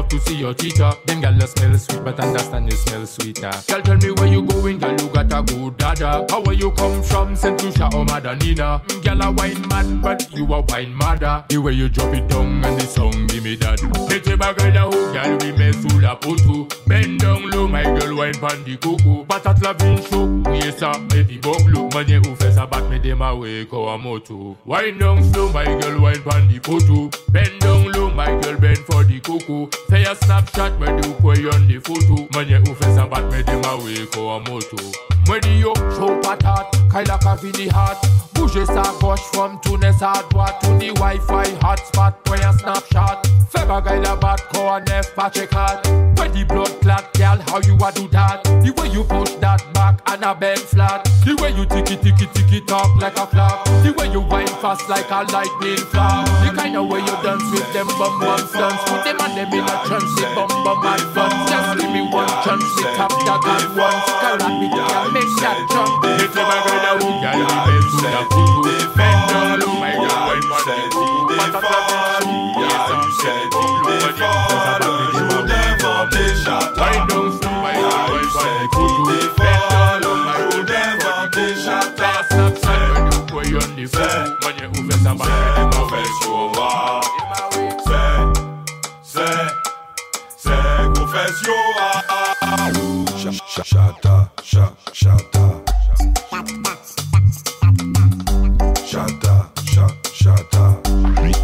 Love 0.00 0.08
to 0.08 0.20
see 0.20 0.36
your 0.36 0.54
tita. 0.54 0.96
Them 1.04 1.20
girl 1.20 1.46
smell 1.46 1.76
sweet, 1.76 2.02
but 2.02 2.18
understand 2.18 2.72
you 2.72 2.78
smell 2.78 3.04
sweeter. 3.04 3.50
Girl, 3.68 3.82
tell 3.82 3.96
me 3.98 4.10
where 4.12 4.28
you 4.28 4.40
going, 4.40 4.78
girl, 4.78 4.92
you 4.92 5.08
got 5.08 5.30
a 5.30 5.42
good 5.42 5.76
dada. 5.76 6.24
How 6.30 6.40
where 6.40 6.54
you 6.54 6.70
come 6.70 7.02
from, 7.02 7.36
Saint 7.36 7.62
Lucia 7.62 7.84
or 7.92 8.06
Madinina? 8.06 8.80
Girl, 9.04 9.20
a 9.20 9.30
wine 9.30 9.68
man, 9.68 10.00
but 10.00 10.32
you 10.32 10.44
a 10.54 10.62
wine 10.62 10.94
mother. 10.94 11.44
The 11.50 11.58
way 11.58 11.74
you 11.74 11.90
drop 11.90 12.14
it 12.14 12.26
down 12.28 12.64
and 12.64 12.80
the 12.80 12.86
song 12.86 13.26
give 13.26 13.44
me 13.44 13.56
that. 13.56 13.82
Mete 14.08 14.38
bagada 14.38 14.88
ho, 14.88 15.12
girl, 15.12 15.36
we 15.42 15.52
mess 15.58 15.76
sous 15.82 16.00
la 16.00 16.14
poto. 16.14 16.66
Bend 16.86 17.20
down 17.20 17.50
low, 17.50 17.68
my 17.68 17.82
girl, 17.82 18.16
wine 18.16 18.32
pan 18.40 18.64
the 18.64 18.78
coco. 18.78 19.26
Patate 19.26 19.62
la 19.62 19.74
vin 19.74 19.96
oui 20.50 20.60
ça, 20.78 20.92
et 21.14 21.24
puis 21.24 21.38
boblo. 21.38 21.90
Manye 21.92 22.18
ou 22.18 22.34
fait 22.36 22.52
ça 22.52 22.64
bat 22.64 22.80
me 22.90 22.98
dem 22.98 23.20
away, 23.20 23.66
ko 23.66 23.88
a 23.88 23.98
moto. 23.98 24.56
Wine 24.64 24.98
down 24.98 25.22
slow, 25.30 25.50
my 25.52 25.64
girl, 25.64 26.00
wine 26.00 26.22
pan 26.22 26.48
the 26.48 26.58
poto. 26.58 27.10
Bend 27.28 27.60
down 27.60 27.92
low, 27.92 28.10
my 28.10 28.32
girl, 28.40 28.56
bend 28.56 28.78
for 28.78 29.04
the 29.04 29.20
coco. 29.20 29.68
Fais 29.90 30.06
a 30.06 30.14
snapshot, 30.14 30.78
me 30.78 30.86
do 31.02 31.10
kwe 31.20 31.52
on 31.52 31.66
the 31.66 31.80
photo. 31.80 32.28
Manye 32.32 32.58
ou 32.68 32.74
fait 32.74 32.94
ça 32.94 33.06
bat 33.06 33.22
me 33.22 33.42
dem 33.42 33.60
away, 33.64 34.06
ko 34.14 34.30
a 34.30 34.38
moto. 34.38 34.76
Mweni 35.26 35.60
yo, 35.60 35.74
show 35.96 36.16
patate, 36.22 36.78
kaila 36.92 37.18
ka 37.18 37.34
vini 37.34 37.68
hot. 37.68 37.98
Bouger 38.50 38.66
sa 38.66 38.82
gauche 39.00 39.20
from 39.32 39.60
Tunis 39.60 40.02
à 40.02 40.12
droite 40.30 40.58
to 40.62 40.70
the 40.80 40.90
Wi-Fi 40.94 41.54
hotspot, 41.62 42.14
kwe 42.26 42.42
a 42.42 42.52
snapshot. 42.58 43.22
Fais 43.48 43.64
bagay 43.64 44.02
la 44.02 44.16
bat, 44.16 44.42
ko 44.52 44.66
a 44.66 44.80
nef 44.80 45.14
pa 45.14 45.30
check 45.30 45.54
out. 45.54 45.86
When 46.18 46.32
the 46.32 46.42
blood 46.42 46.74
clot, 46.82 47.14
girl, 47.14 47.38
how 47.46 47.60
you 47.62 47.78
a 47.78 47.92
do 47.92 48.08
that? 48.08 48.42
The 48.42 48.74
way 48.74 48.88
you 48.90 49.04
push 49.04 49.38
that 49.38 49.62
back 49.72 50.02
and 50.06 50.24
a 50.24 50.34
bend 50.34 50.58
flat. 50.58 51.06
The 51.24 51.38
way 51.40 51.54
you 51.54 51.64
ticky 51.64 51.94
ticky 51.96 52.26
ticky 52.34 52.60
talk 52.66 52.90
like 53.00 53.16
a 53.18 53.26
flap. 53.28 53.64
The 53.86 53.94
way 53.96 54.10
you 54.10 54.20
whine 54.20 54.50
fast 54.58 54.88
like 54.88 55.10
a 55.10 55.22
lightning 55.30 55.78
flash. 55.86 56.26
The 56.42 56.50
kind 56.50 56.74
of 56.74 56.90
way 56.90 57.06
you 57.06 57.16
dance 57.22 57.46
with 57.54 57.70
them 57.72 57.86
bum 58.02 58.18
bum 58.18 58.38
stunts. 58.50 58.82
Put 58.90 59.04
them 59.06 59.16
and 59.30 59.38
them 59.38 59.54
in 59.54 59.62
a 59.62 59.76
trance, 59.86 60.10
the 60.18 60.26
bum 60.34 60.50
bum 60.66 60.82
and 60.90 61.06
fun. 61.14 61.30
Just 61.46 61.78
give 61.78 61.92
me 61.94 62.02
one 62.02 62.26
chance, 62.42 62.66
we 62.74 62.82
tap 62.98 63.14
that 63.14 63.46
at 63.46 63.64
once. 63.78 64.10
Carry 64.18 64.50
me 64.58 64.66
make 65.14 65.34
that 65.38 65.58
jump. 65.70 66.02
Get 66.02 66.34
a 66.34 66.42
hook, 66.98 67.22
girl, 67.22 67.38
we 67.38 68.02
bend 68.02 68.39
il 72.22 72.60
y 72.60 72.64
a 72.64 72.86
qui. 73.50 73.66
Je 73.90 74.10
déjà 74.10 74.32
Il 75.98 75.98
a. 76.18 76.58
Je 76.60 76.60
déjà 81.36 81.78
C'est. 87.58 88.00
C'est, 89.04 89.22
c'est, 89.22 89.48
c'est. 90.36 90.80
Chata, 93.64 94.30
chata, 94.42 94.74
chata. 94.92 95.59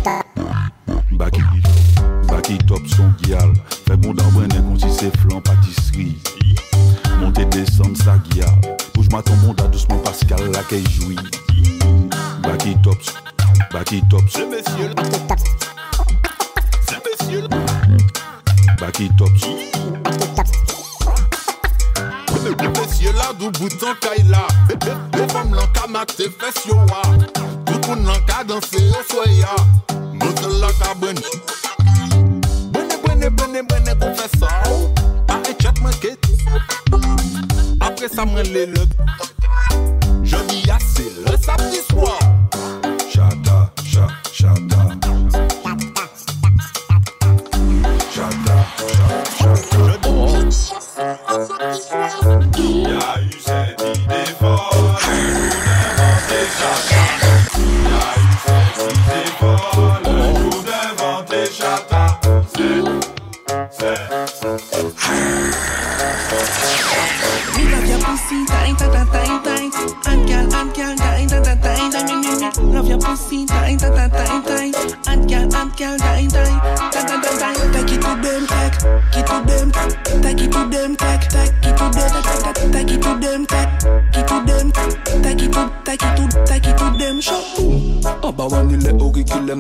Baki, 0.07 1.43
baki. 2.29 2.59
Top 2.69 2.87
son 2.87 3.11
gyal 3.25 3.53
Fè 3.87 3.97
bon 3.99 4.15
darwen 4.15 4.53
en 4.55 4.63
konti 4.69 4.91
se 4.95 5.11
flan 5.19 5.41
patisri 5.43 6.13
Monte 7.19 7.43
desan 7.51 7.97
sa 7.99 8.15
gyal 8.31 8.55
Bouj 8.95 9.09
matan 9.11 9.35
bonda 9.43 9.67
douceman 9.67 9.99
paskal 10.07 10.45
la 10.55 10.63
ke 10.71 10.79
joui 10.95 11.19
Baki 12.47 12.77
tops, 12.87 13.11
baki 13.73 14.03
tops 14.11 14.39
Se 14.39 14.47
mesyel, 14.47 14.95
baki 14.95 15.27
tops 15.27 15.45
Se 16.87 16.97
mesyel 17.03 17.51
Baki 18.79 19.11
tops 19.19 19.43
Baki 20.07 20.47
tops 20.71 20.87
Se 22.45 22.55
mesyel 22.79 23.19
la 23.19 23.33
dou 23.41 23.51
boutan 23.59 23.99
kay 24.07 24.23
la 24.31 24.47
Be 24.71 24.79
te 26.15 26.31
yo 26.69 26.79
Moun 27.87 28.03
nan 28.03 28.18
ka 28.26 28.43
danse 28.43 28.78
yo 28.91 29.01
soya 29.11 29.55
Moutel 30.18 30.55
la 30.61 30.70
ka 30.80 30.95
bwen 31.01 31.18
Bwene 32.72 32.97
bwene 33.03 33.30
bwene 33.30 33.62
bwene 33.68 33.93
kon 34.01 34.12
fè 34.18 34.26
sa. 34.39 34.51
A 35.30 35.39
e 35.47 35.55
chat 35.62 35.78
man 35.82 35.95
ket. 36.03 36.18
Apre 37.80 38.09
sa 38.09 38.26
mwen 38.26 38.51
le 38.53 38.66
lèk 38.74 39.36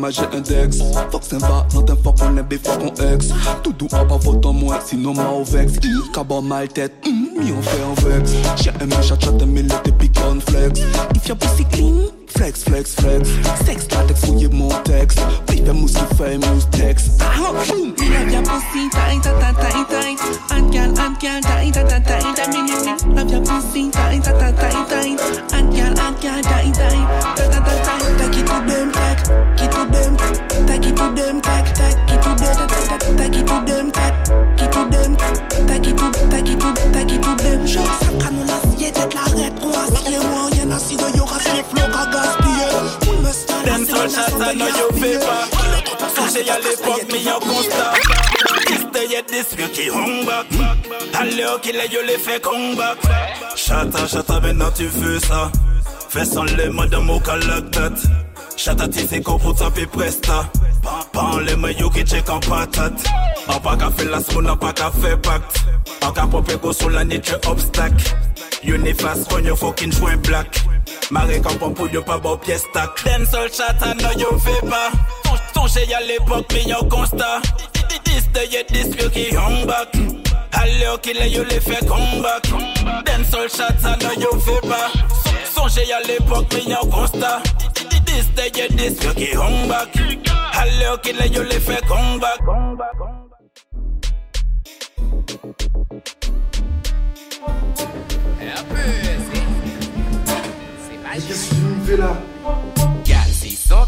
mais 0.06 0.12
j'ai 0.12 0.36
index. 0.36 0.78
Fuck 1.10 1.24
sympa, 1.24 1.66
not 1.74 1.90
un 1.90 1.96
fuck 1.96 2.16
on 2.22 2.36
est 2.36 2.42
bif, 2.42 2.62
fuck 2.62 2.80
on 2.80 3.12
ex. 3.12 3.28
Tout 3.62 3.72
doux, 3.72 3.88
en 3.92 4.04
bas, 4.06 4.16
vote 4.16 4.44
en 4.46 4.52
moi, 4.52 4.78
sinon, 4.84 5.14
ma 5.14 5.28
au 5.28 5.44
vex. 5.44 5.74
Mm, 5.74 6.12
Cabot 6.12 6.40
mal 6.40 6.68
tête, 6.68 6.92
mm, 7.06 7.40
mi 7.40 7.52
on 7.52 7.62
fait 7.62 7.82
en 7.82 7.94
vex. 7.94 8.32
J'ai 8.62 8.70
un 8.70 8.86
méchant 8.86 9.18
chat, 9.18 9.30
un 9.40 9.46
mille, 9.46 9.68
t'es 9.82 9.92
piquant 9.92 10.38
flex. 10.48 10.80
If 11.14 11.28
your 11.28 11.36
pussy 11.36 11.64
clean, 11.72 12.10
Flex, 12.36 12.64
flex, 12.64 12.94
flex. 12.94 13.28
Sex, 13.64 13.88
latex, 13.92 14.20
fouillez 14.20 14.48
mon 14.48 14.68
texte. 14.84 15.18
Fais 15.48 15.72
mousse 15.72 15.94
qui 15.94 16.16
fait 16.16 16.36
mousse 16.36 16.68
texte. 16.70 17.22
ah, 17.22 17.52
boom. 17.66 17.94
Me 17.98 18.12
love 18.12 18.30
your 18.30 18.42
pussy 18.42 18.90
tight, 18.90 19.22
tight, 19.22 19.40
tight, 19.40 19.56
tight, 19.56 19.88
tight. 19.88 20.18
And 20.50 20.70
girl, 20.70 21.00
and 21.00 21.18
girl, 21.18 21.40
tight, 21.40 21.72
tight, 21.72 21.88
tight, 21.88 22.36
tight. 22.36 23.06
Love 23.14 23.30
your 23.30 23.40
pussy 23.42 23.90
tight, 23.90 24.22
tight, 24.22 24.38
tight, 24.38 24.56
tight, 24.56 24.88
tight. 24.88 25.54
And 25.54 25.72
girl, 25.74 25.86
and 25.86 25.98
ant 25.98 26.20
gal 26.20 26.42
dine 26.42 26.72
Ya 46.56 46.62
l'epok 46.62 47.12
mi 47.12 47.18
yon 47.20 47.40
constat 47.44 47.98
Iste 48.72 49.00
ye 49.12 49.20
disque 49.28 49.66
ki 49.76 49.90
hung 49.92 50.24
back 50.24 50.46
Alle 51.20 51.42
yo 51.42 51.58
ki 51.60 51.72
yo 51.92 52.00
le 52.00 52.16
fe 52.16 52.38
kong 52.40 52.76
back 52.76 52.96
Chata 53.54 54.06
chata 54.08 54.40
maintenant 54.40 54.70
tu 54.74 54.86
veux 54.86 55.18
ça 55.18 55.52
Fais 56.08 56.24
son 56.24 56.44
le 56.44 56.70
madame 56.70 57.10
au 57.10 57.20
calactate 57.20 58.00
Chata 58.56 58.88
ti 58.88 59.06
se 59.06 59.20
ko 59.20 59.36
pou 59.36 59.52
tape 59.52 59.84
presta 59.92 60.48
Pan 61.12 61.40
le 61.44 61.56
me 61.56 61.74
yo 61.76 61.90
ki 61.90 62.04
check 62.04 62.30
en 62.30 62.40
patate 62.40 63.04
An 63.48 63.60
pa 63.60 63.76
ka 63.76 63.90
fe 63.90 64.08
la 64.08 64.20
smoun, 64.20 64.48
an 64.48 64.56
pa 64.56 64.72
ka 64.72 64.90
fe 64.90 65.12
pacte 65.16 65.60
An 66.00 66.14
ka 66.14 66.26
pope 66.26 66.56
go 66.62 66.72
sou 66.72 66.88
la 66.88 67.04
nitre 67.04 67.36
obstacle 67.50 68.16
You 68.62 68.78
ni 68.78 68.92
fast 68.94 69.28
kon 69.28 69.44
yo 69.44 69.54
fucking 69.54 69.92
joint 69.92 70.26
black. 70.26 70.48
Mare 71.10 71.38
kampon 71.38 71.74
pou 71.74 71.86
yo 71.92 72.02
pa 72.02 72.18
bo 72.18 72.36
piye 72.36 72.58
stack. 72.58 73.04
Den 73.04 73.26
sol 73.26 73.46
chata 73.48 73.94
no 73.94 74.10
yo 74.18 74.32
fe 74.42 74.56
pa 74.66 74.90
conseil 75.66 75.92
à 75.94 76.00
l'époque, 76.00 76.46
mais 76.52 76.88
constat. 76.88 77.42
This 78.04 78.28
day, 78.28 78.64
this 78.68 78.86
you 79.02 79.10
qui 79.10 79.30
back. 79.66 79.88
Allez, 80.52 80.86
qui 81.02 81.12
l'a, 81.12 81.26
you 81.26 81.42
les 81.42 81.58
fait 81.58 81.84
comeback. 81.84 82.46
Shots, 83.48 83.84
I 83.84 83.96
know 83.98 84.38
fait 84.38 84.60
pas. 84.68 84.92
Songez 85.52 85.92
à 85.92 86.00
l'époque, 86.06 86.54
mais 86.54 86.76
constat. 86.88 87.42
This 88.06 88.28
day, 88.36 88.50
this 88.52 88.94
back. 89.68 89.92
Qui 91.02 91.10
you 91.34 91.42
les 91.42 91.60
fait 91.60 91.84
comeback. 91.86 92.40
Et 98.40 98.52
Qu'est-ce 101.26 101.48
que 101.48 101.54
tu 101.54 101.60
me 101.60 101.84
fais 101.86 101.96
là? 101.96 102.12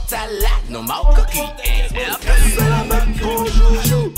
ta 0.08 0.26
latte, 0.40 0.70
no 0.70 0.82
more 0.82 1.14
cookie 1.14 1.42
C'est 1.58 2.68
la 2.68 2.82
bête 2.84 3.20
qu'on 3.20 3.44
joujou, 3.44 4.12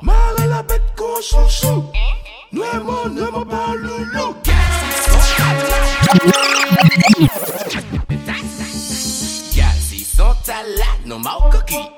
marre 0.00 0.34
la 0.48 0.62
bête 0.62 0.82
qu'on 0.96 1.20
chouchou. 1.20 1.84
Nous 2.52 2.62
aimons, 2.62 3.44
pas 3.44 3.74
loulou. 3.76 4.34
No 11.04 11.18
more 11.18 11.50
cookie 11.50 11.90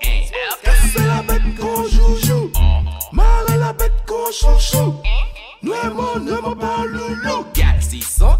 C'est 0.92 1.06
la 1.06 1.22
bête 1.22 1.56
qu'on 1.60 1.84
joujou, 1.84 2.50
marre 3.12 3.56
la 3.56 3.72
bête 3.72 3.92
qu'on 4.06 4.32
chouchou. 4.32 4.94
Nous 5.62 5.74
aimons, 5.74 6.18
ne 6.20 6.40
m'en 6.40 6.56
pas 6.56 6.84
loulou. 6.84 7.44
Sont 8.00 8.38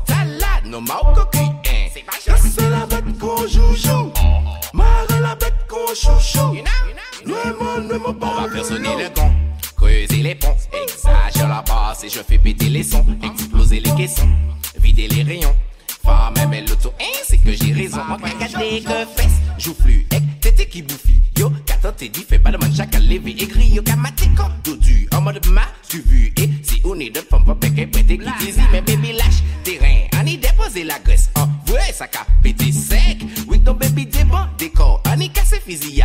no 0.65 0.81
more 0.81 1.12
cookie 1.15 1.39
and 1.39 2.37
C'est 2.37 2.69
la 2.69 2.87
bête 2.87 3.19
qu'on 3.19 3.47
joujou 3.47 4.12
chouchou. 5.99 6.57
Nous 7.27 7.35
aimons, 7.35 7.83
nous 7.83 7.95
aimons 7.95 8.16
On 8.20 8.43
va 8.43 8.49
faire 8.51 8.65
sonner 8.65 8.89
le 8.97 9.09
gong, 9.15 9.33
creuser 9.77 10.23
les 10.23 10.35
ponts, 10.35 10.57
exagère 10.73 11.49
la 11.49 11.62
basse 11.62 12.05
et 12.05 12.09
je 12.09 12.20
fais 12.20 12.39
péter 12.39 12.69
les 12.69 12.83
sons, 12.83 13.05
exploser 13.23 13.81
les 13.81 13.91
caissons, 13.95 14.29
vider 14.81 15.09
les 15.09 15.23
rayons. 15.23 15.55
Femme 16.05 16.35
même 16.35 16.65
l'auto, 16.66 16.93
hein, 17.01 17.20
c'est 17.25 17.39
que 17.39 17.53
j'ai 17.53 17.73
raison. 17.73 18.01
Moi, 18.09 18.19
regardez 18.23 18.81
que 18.81 19.20
fesses, 19.20 19.41
joue 19.59 19.75
flux, 19.75 20.07
ek, 20.11 20.23
tété 20.41 20.66
qui 20.66 20.83
bouffi. 20.83 21.20
Yo, 21.37 21.51
qu'attends 21.66 21.93
t'es 21.93 22.09
dit, 22.09 22.25
fais 22.29 22.39
pas 22.39 22.51
de 22.51 22.57
man, 22.57 22.73
chacun 22.75 23.01
levé, 23.01 23.31
écrit, 23.31 23.69
yo, 23.69 23.83
kamatéko, 23.83 24.45
dodu, 24.65 25.09
en 25.12 25.20
mode 25.20 25.45
ma, 25.49 25.62
tu 25.89 26.01
vu, 26.01 26.33
et 26.37 26.49
si 26.62 26.81
on 26.85 26.99
est 26.99 27.11
d'autres 27.11 27.29
femmes, 27.29 27.45
pas 27.45 27.55
péké, 27.55 27.87
pété, 27.87 28.19
qui 28.19 28.25
mais 28.73 28.81
baby 28.81 29.12
lâche, 29.12 29.43
terrain, 29.65 30.07
on 30.20 30.27
y 30.27 30.37
déposer 30.37 30.85
la 30.85 30.99
graisse, 30.99 31.31
en 31.37 31.47
vrai, 31.70 31.93
ça 31.93 32.09
ka 32.09 32.27
pété 32.43 32.73
sec, 32.73 33.18
débat, 34.29 34.51
décor, 34.59 35.01
y 35.19 35.29
casse 35.31 35.55
fusil, 35.65 36.03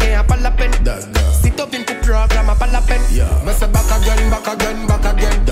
Again, 0.00 0.18
a 0.18 0.24
pas 0.24 0.36
la 0.36 0.50
peine. 0.50 0.72
Sit 1.42 1.60
up 1.60 1.74
in 1.74 1.84
the 1.84 1.94
program, 2.02 2.48
a 2.48 2.54
pas 2.54 2.66
la 2.72 2.80
peine. 2.80 3.00
Me 3.44 3.52
say 3.52 3.66
back 3.68 3.90
again, 4.00 4.30
back 4.30 4.46
again, 4.46 4.86
back 4.86 5.04
again. 5.04 5.44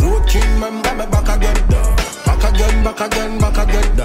Road 0.00 0.26
king, 0.28 0.60
member 0.60 0.94
me 0.94 1.06
back 1.06 1.28
again. 1.28 1.56
Back 2.26 2.44
again, 2.44 2.84
back 2.84 3.00
again, 3.00 3.38
back 3.38 3.58
again. 3.58 3.96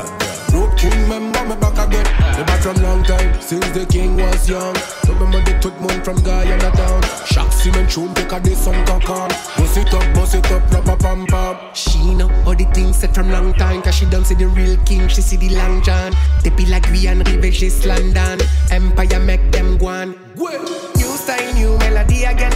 Road 0.53 0.77
king, 0.77 1.09
member 1.09 1.40
me 1.55 1.61
back 1.61 1.87
again. 1.87 2.05
Me 2.37 2.43
back 2.43 2.61
from 2.61 2.75
long 2.81 3.03
time, 3.03 3.41
since 3.41 3.67
the 3.71 3.85
king 3.85 4.15
was 4.17 4.49
young. 4.49 4.75
Remember 5.07 5.41
the 5.41 5.57
tout 5.59 5.77
monde 5.81 6.03
from 6.03 6.17
Guyana 6.23 6.71
town. 6.71 7.01
Chaque 7.25 7.51
semaine 7.51 7.87
tune 7.87 8.13
take 8.13 8.31
a 8.31 8.39
day 8.39 8.55
some 8.55 8.85
cock 8.85 9.03
Bust 9.57 9.77
it 9.77 9.93
up, 9.93 10.15
bust 10.15 10.35
it 10.35 10.51
up, 10.51 10.71
rap 10.71 10.87
a 10.87 10.95
pam 10.97 11.25
pam. 11.27 11.57
She 11.73 12.13
know 12.15 12.29
all 12.45 12.55
the 12.55 12.65
things 12.73 12.97
said 12.97 13.13
from 13.13 13.29
long 13.29 13.53
time. 13.53 13.81
Cause 13.81 13.95
she 13.95 14.05
don't 14.05 14.25
see 14.25 14.35
the 14.35 14.47
real 14.47 14.77
king, 14.85 15.07
she 15.07 15.21
see 15.21 15.37
the 15.37 15.49
long 15.55 15.81
john. 15.83 16.13
They 16.43 16.49
be 16.51 16.65
like 16.65 16.83
Guyana, 16.83 17.23
Rive, 17.23 17.53
just 17.53 17.85
London. 17.85 18.39
Empire 18.71 19.19
make 19.19 19.51
them 19.51 19.77
go 19.77 19.87
on. 19.87 20.15
New 20.35 21.13
style, 21.17 21.53
new 21.53 21.77
melody 21.79 22.23
again. 22.23 22.53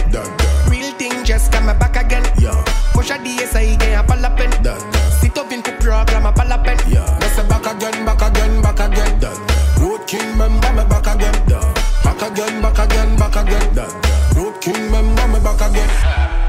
Real 0.68 0.92
thing 0.92 1.24
just 1.24 1.52
come 1.52 1.66
back 1.66 1.96
again. 1.96 2.24
Push 2.92 3.10
a 3.10 3.18
DSI 3.18 3.74
again, 3.74 3.98
a 3.98 4.02
palapen. 4.02 4.50
Sit 5.20 5.36
up 5.38 5.52
in 5.52 5.60
the 5.62 5.72
program, 5.80 6.26
a 6.26 6.32
palapen. 6.32 6.76
Me 6.88 7.28
say 7.34 7.46
back 7.48 7.66
again, 7.66 8.04
back 8.04 8.22
again, 8.22 8.45
again. 9.16 9.36
Road 9.80 10.06
king, 10.06 10.36
member 10.38 10.72
me 10.72 10.84
back 10.88 11.06
again. 11.06 11.34
Back 12.04 12.22
again, 12.22 12.62
back 12.62 12.78
again, 12.78 13.16
back 13.16 13.36
again. 13.36 13.74
Road 14.34 14.60
king, 14.60 14.90
member 14.90 15.28
me 15.28 15.40
back 15.40 15.60
again. 15.60 15.90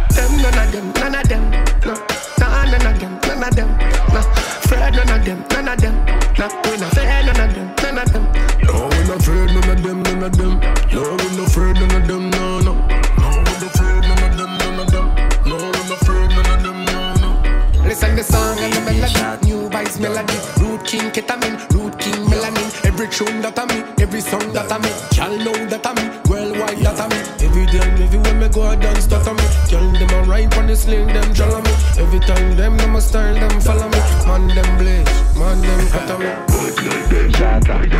Them 0.10 0.38
none 0.42 0.58
of 0.58 0.72
them, 0.72 0.92
none 0.94 1.16
of 1.16 1.28
them. 1.28 1.52
No, 1.86 1.94
nah, 2.40 2.66
none 2.66 2.88
of 2.88 3.00
them, 3.00 3.20
none 3.24 3.44
of 3.44 3.56
them. 3.56 3.70
Nah, 4.14 4.22
Fred 4.68 4.94
none 4.94 5.10
of 5.10 5.26
them, 5.26 5.44
none 5.52 5.68
of 5.68 5.78
them. 5.80 5.96
Nah, 6.38 6.50
we 6.64 6.78
not 6.78 6.94
tune 23.18 23.42
that 23.42 23.58
I 23.58 23.66
me, 23.66 23.82
every 24.00 24.22
song 24.22 24.54
that 24.54 24.72
I 24.72 24.78
me. 24.78 24.94
Y'all 25.18 25.34
know 25.42 25.58
that 25.72 25.86
I 25.90 25.92
me, 25.98 26.06
worldwide 26.30 26.78
that 26.86 27.02
I 27.02 27.08
me. 27.10 27.18
Every 27.42 27.66
day, 27.66 27.82
everywhere 28.06 28.36
me 28.36 28.48
go, 28.48 28.62
I 28.62 28.76
dance 28.76 29.08
that 29.08 29.28
I 29.28 29.34
me. 29.34 29.46
Y'all 29.72 29.92
them 29.92 30.14
a 30.14 30.30
rhyme 30.30 30.54
on 30.54 30.68
the 30.68 30.76
sling, 30.76 31.08
them 31.08 31.34
follow 31.34 31.62
me. 31.66 31.74
Every 31.98 32.20
time 32.20 32.56
them, 32.56 32.78
them 32.78 32.96
a 32.96 33.02
style, 33.02 33.34
them 33.34 33.60
follow 33.60 33.90
me. 33.90 34.00
Man 34.28 34.48
them 34.54 34.70
blaze, 34.78 35.10
man 35.34 35.60
them 35.62 35.88
cut 35.90 36.10
away. 36.12 36.48
Écarter 37.28 37.98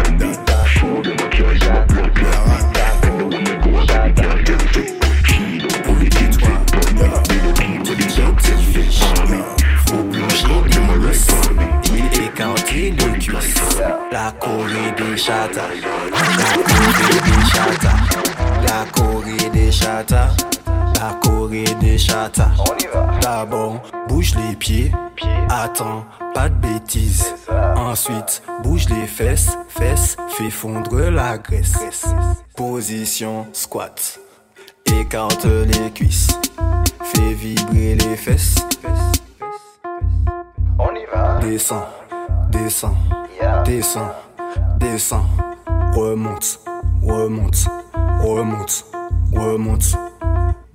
la 14.18 14.32
Corée 14.32 14.92
des 14.98 15.16
chatas, 15.16 15.62
la 15.86 16.52
Corée 16.64 17.22
des 17.28 17.46
chatas, 17.54 18.00
la 18.64 18.86
Corée 18.92 19.50
des 19.54 19.72
chatas, 19.72 20.30
la 20.96 21.14
Corée 21.22 21.76
des 21.80 21.98
chatas. 22.00 22.50
D'abord, 23.22 23.84
bouge 24.08 24.34
les 24.36 24.56
pieds, 24.56 24.92
attends, 25.50 26.04
pas 26.34 26.50
de 26.50 26.56
bêtises. 26.56 27.36
Ensuite, 27.76 28.42
bouge 28.64 28.90
les 28.90 29.06
fesses, 29.06 29.56
fesses, 29.70 30.18
fais 30.30 30.50
fondre 30.50 31.00
la 31.12 31.38
graisse. 31.38 32.08
Position 32.56 33.46
squat, 33.54 34.20
écarte 35.00 35.46
les 35.46 35.92
cuisses, 35.92 36.40
fais 37.04 37.34
vibrer 37.34 37.94
les 37.94 38.18
fesses. 38.18 38.56
Descends, 41.42 41.88
descends, 42.52 42.98
descends, 43.66 44.12
descends, 44.80 45.26
remonte, 45.94 46.60
remonte, 47.02 47.68
remonte, 48.22 48.86
remonte. 49.34 49.98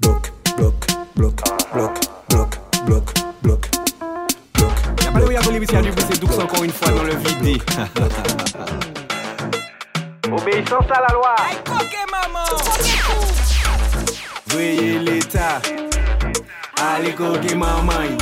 Bloc, 0.01 0.33
bloc, 0.57 0.87
bloc, 1.17 1.43
bloc, 1.73 1.99
bloc, 2.29 2.59
bloc, 2.87 3.15
bloc. 3.43 3.71
Y'a 5.05 5.11
pas 5.13 5.21
de 5.21 5.25
où 5.25 5.31
y'a 5.31 5.41
volé, 5.41 5.61
mais 5.61 5.67
du 5.67 5.93
c'est 5.99 6.21
Doux 6.21 6.41
encore 6.41 6.65
une 6.65 6.71
fois 6.71 6.91
dans 6.91 7.03
le 7.05 7.15
vide. 7.17 7.63
Obéissance 10.33 10.91
à 10.91 11.01
la 11.01 11.15
loi. 11.15 11.35
Voyez 14.47 14.99
l'état. 14.99 15.61
Allez, 16.81 17.13
coquer 17.15 17.55
maman. 17.55 18.17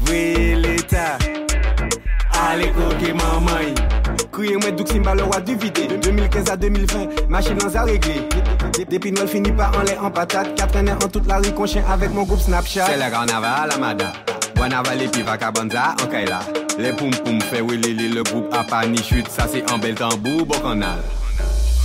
Voyez 0.00 0.56
l'état. 0.56 1.18
Allez, 2.46 2.70
coquer 2.72 3.12
maman. 3.12 3.74
Criez-moi 4.30 4.72
Doux 4.72 4.86
Simba, 4.86 5.14
le 5.14 5.22
roi 5.22 5.40
du 5.40 5.54
vide. 5.54 5.88
De 5.88 5.96
2015 5.96 6.50
à 6.50 6.56
2020, 6.56 7.28
machine 7.28 7.56
dans 7.56 7.74
à 7.74 7.84
régler. 7.84 8.28
Depuis 8.90 9.12
nous, 9.12 9.26
finit 9.26 9.52
pas 9.52 9.70
en 9.78 9.82
lait 9.82 9.96
en 9.96 10.10
patate. 10.10 10.54
Quatre 10.54 10.76
années 10.76 10.92
en 10.92 11.08
toute 11.08 11.26
la 11.26 11.38
rue, 11.38 11.52
qu'on 11.52 11.66
chien 11.66 11.82
avec 11.88 12.12
mon 12.12 12.24
groupe 12.24 12.40
Snapchat. 12.40 12.86
C'est 12.86 12.96
le 12.96 13.10
carnaval, 13.10 13.70
Amada. 13.74 14.12
Guanava, 14.56 14.94
les 14.94 15.08
pivas, 15.08 15.38
Cabanza, 15.38 15.94
en 16.02 16.06
Kaila. 16.06 16.40
Les 16.78 16.92
poum 16.92 17.10
poum, 17.10 17.40
fait 17.40 17.62
Willy, 17.62 18.08
le 18.08 18.22
groupe 18.22 18.52
a 18.52 18.64
pas 18.64 18.84
ni 18.86 19.02
chute. 19.02 19.28
Ça, 19.28 19.46
c'est 19.50 19.70
en 19.72 19.78
bel 19.78 19.94
tambour, 19.94 20.44
beau 20.44 20.58
canal. 20.58 20.98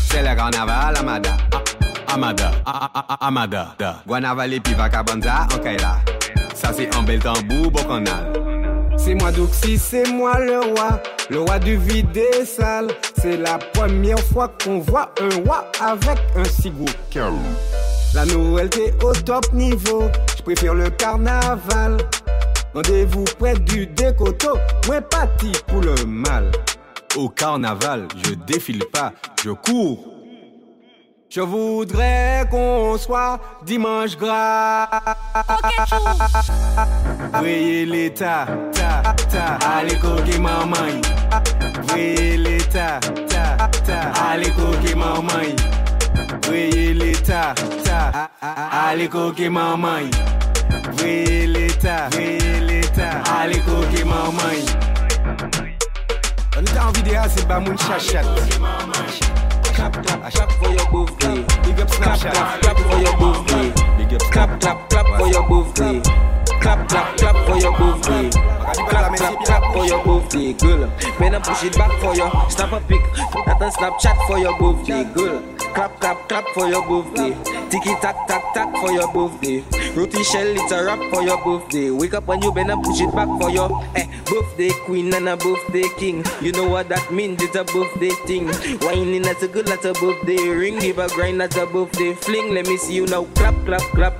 C'est 0.09 0.21
le 0.21 0.35
carnaval, 0.35 0.97
Amada. 0.97 1.37
Ah, 1.53 2.13
Amada, 2.15 2.51
ah, 2.65 2.89
ah, 2.93 3.05
ah, 3.07 3.27
Amada. 3.27 3.75
Guanava, 4.05 4.47
les 4.47 4.59
pivas, 4.59 4.89
Cabanza, 4.89 5.47
en 5.53 5.59
Kaila. 5.59 5.99
Ça, 6.53 6.71
c'est 6.75 6.93
en 6.95 7.03
bel 7.03 7.19
tambour, 7.19 7.71
beau 7.71 7.83
canal. 7.83 8.48
C'est 9.09 9.15
moi 9.15 9.31
Doxy, 9.31 9.79
c'est 9.79 10.07
moi 10.11 10.37
le 10.39 10.59
roi, 10.59 11.01
le 11.31 11.39
roi 11.39 11.57
du 11.57 11.77
vide 11.77 12.11
des 12.11 12.45
salles. 12.45 12.91
C'est 13.19 13.37
la 13.37 13.57
première 13.57 14.19
fois 14.19 14.53
qu'on 14.63 14.81
voit 14.81 15.11
un 15.19 15.43
roi 15.43 15.65
avec 15.81 16.19
un 16.35 16.43
si 16.43 16.69
gros 16.69 16.85
cœur. 17.09 17.33
La 18.13 18.23
t'es 18.67 18.93
au 19.03 19.11
top 19.13 19.51
niveau, 19.51 20.03
je 20.37 20.43
préfère 20.43 20.75
le 20.75 20.91
carnaval. 20.91 21.97
Rendez-vous 22.75 23.23
près 23.39 23.55
du 23.55 23.87
décoto, 23.87 24.59
moins 24.85 25.01
parti 25.01 25.53
pour 25.65 25.81
le 25.81 25.95
mal. 26.05 26.51
Au 27.15 27.29
carnaval, 27.29 28.07
je 28.23 28.35
défile 28.35 28.85
pas, 28.93 29.11
je 29.43 29.49
cours. 29.49 30.18
Je 31.29 31.41
voudrais 31.41 32.47
qu'on 32.49 32.97
soit 32.97 33.39
dimanche 33.63 34.17
gras. 34.17 34.89
Voyez 37.35 37.85
l'état, 37.85 38.47
ta, 38.73 39.13
ta, 39.29 39.67
allez 39.77 39.95
coquer 39.99 40.39
maman. 40.39 40.99
Voyez 41.83 42.35
l'état, 42.35 42.99
ta, 43.29 43.69
ta, 43.85 44.11
allez 44.31 44.49
coquer 44.49 44.95
maman. 44.95 45.55
Voyez 46.47 46.95
l'état, 46.95 47.53
ta, 47.83 48.31
allez 48.87 49.07
coquer 49.07 49.49
maman. 49.49 50.09
Voyez 50.93 51.45
l'état, 51.45 52.09
voyez 52.11 52.59
l'état, 52.59 53.21
allez 53.39 53.59
coquer 53.59 54.03
maman. 54.03 54.33
On 56.57 56.63
est 56.63 56.79
en 56.79 56.91
vidéo, 56.91 57.21
c'est 57.35 57.47
pas 57.47 57.59
mon 57.59 57.77
chachat. 57.77 58.23
Clap, 59.79 59.93
clap, 59.93 60.33
clap 60.33 60.51
for 60.51 60.69
your 60.73 60.91
birthday. 60.91 61.35
Big 61.63 61.79
up 61.79 61.87
Snapchat. 61.87 62.33
Clap, 62.33 62.61
clap 62.61 62.77
for 62.79 62.97
your 62.97 63.17
birthday. 63.17 63.97
Big 63.97 64.13
up 64.13 64.21
clap, 64.29 64.59
clap, 64.59 64.89
clap 64.89 65.17
for 65.17 65.27
your 65.29 65.47
birthday. 65.47 66.28
Clap, 66.61 66.89
clap, 66.89 67.17
clap 67.17 67.47
for 67.47 67.57
your 67.57 67.77
birthday. 67.77 68.27
Eh. 68.27 68.31
Clap, 68.89 69.15
clap, 69.15 69.45
clap 69.45 69.73
for 69.73 69.85
your 69.85 70.03
birthday, 70.03 70.49
eh, 70.49 70.53
girl. 70.53 70.91
Man, 71.19 71.35
I 71.35 71.39
push 71.39 71.63
it 71.63 71.77
back 71.77 71.91
for 72.01 72.15
you. 72.15 72.29
Snap 72.49 72.73
a 72.73 72.79
pic, 72.81 73.01
that 73.45 73.61
on 73.61 73.71
Snapchat 73.71 74.27
for 74.27 74.37
your 74.37 74.57
birthday, 74.59 75.01
eh, 75.01 75.13
girl. 75.13 75.41
Clap, 75.73 75.99
clap, 75.99 76.27
clap 76.27 76.45
for 76.53 76.67
your 76.67 76.85
birthday. 76.87 77.31
Tiki 77.69 77.95
tack, 78.01 78.27
tack, 78.27 78.43
tack 78.53 78.75
for 78.77 78.91
your 78.91 79.07
birthday. 79.13 79.63
Roti 79.95 80.23
shell, 80.23 80.47
it's 80.47 80.71
a 80.71 80.83
rap 80.83 80.99
for 81.13 81.21
your 81.21 81.41
birthday. 81.43 81.91
Wake 81.91 82.13
up 82.13 82.27
when 82.27 82.41
you 82.41 82.51
and 82.51 82.83
push 82.83 83.01
it 83.01 83.15
back 83.15 83.27
for 83.39 83.49
your 83.49 83.69
eh, 83.95 84.05
birthday 84.25 84.71
queen 84.85 85.13
and 85.13 85.29
a 85.29 85.37
birthday 85.37 85.87
king. 85.97 86.25
You 86.41 86.51
know 86.51 86.67
what 86.67 86.89
that 86.89 87.11
means? 87.11 87.41
It's 87.41 87.55
a 87.55 87.63
birthday 87.63 88.11
thing. 88.27 88.47
Whining 88.79 89.21
that's 89.21 89.43
a 89.43 89.47
good, 89.47 89.67
that's 89.67 89.85
a 89.85 89.93
birthday 89.93 90.49
ring. 90.49 90.79
Give 90.79 90.99
a 90.99 91.07
grind, 91.09 91.39
that's 91.39 91.55
a 91.55 91.65
birthday 91.65 92.13
fling. 92.13 92.53
Let 92.53 92.67
me 92.67 92.77
see 92.77 92.95
you 92.95 93.05
now. 93.05 93.25
Clap, 93.35 93.55
clap, 93.65 93.81
clap, 93.93 94.19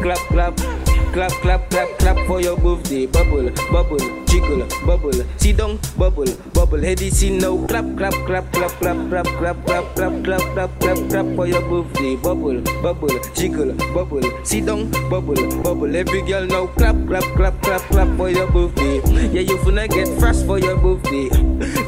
clap, 0.00 0.18
clap. 0.28 0.91
Clap, 1.12 1.30
clap, 1.42 1.68
clap, 1.68 1.88
clap 1.98 2.26
for 2.26 2.40
your 2.40 2.56
birthday. 2.56 3.04
Bubble, 3.04 3.50
bubble, 3.70 3.98
jiggle, 4.24 4.66
bubble. 4.86 5.12
Sit 5.36 5.58
down, 5.58 5.78
bubble, 5.98 6.24
bubble. 6.54 6.80
Heady 6.80 7.10
see 7.10 7.36
now. 7.36 7.66
Clap, 7.66 7.84
clap, 7.98 8.14
clap, 8.24 8.50
clap, 8.50 8.70
clap, 8.80 8.96
clap, 9.10 9.26
clap, 9.26 9.66
clap, 9.66 9.94
clap, 9.94 10.24
clap, 10.24 10.54
clap, 10.54 10.80
clap, 10.80 11.10
clap 11.10 11.36
for 11.36 11.46
your 11.46 11.60
birthday. 11.68 12.16
Bubble, 12.16 12.62
bubble, 12.82 13.20
jiggle, 13.34 13.74
bubble. 13.92 14.22
Sit 14.42 14.64
down, 14.64 14.90
bubble, 15.10 15.36
bubble. 15.62 15.94
Every 15.94 16.22
girl 16.22 16.46
now. 16.46 16.66
Clap, 16.78 16.96
clap, 17.06 17.24
clap, 17.36 17.60
clap, 17.60 17.82
clap 17.82 18.16
for 18.16 18.30
your 18.30 18.50
birthday. 18.50 18.96
Yeah, 19.34 19.42
you 19.42 19.58
finna 19.58 19.88
get 19.90 20.08
fresh 20.18 20.42
for 20.46 20.58
your 20.58 20.78
birthday. 20.78 21.28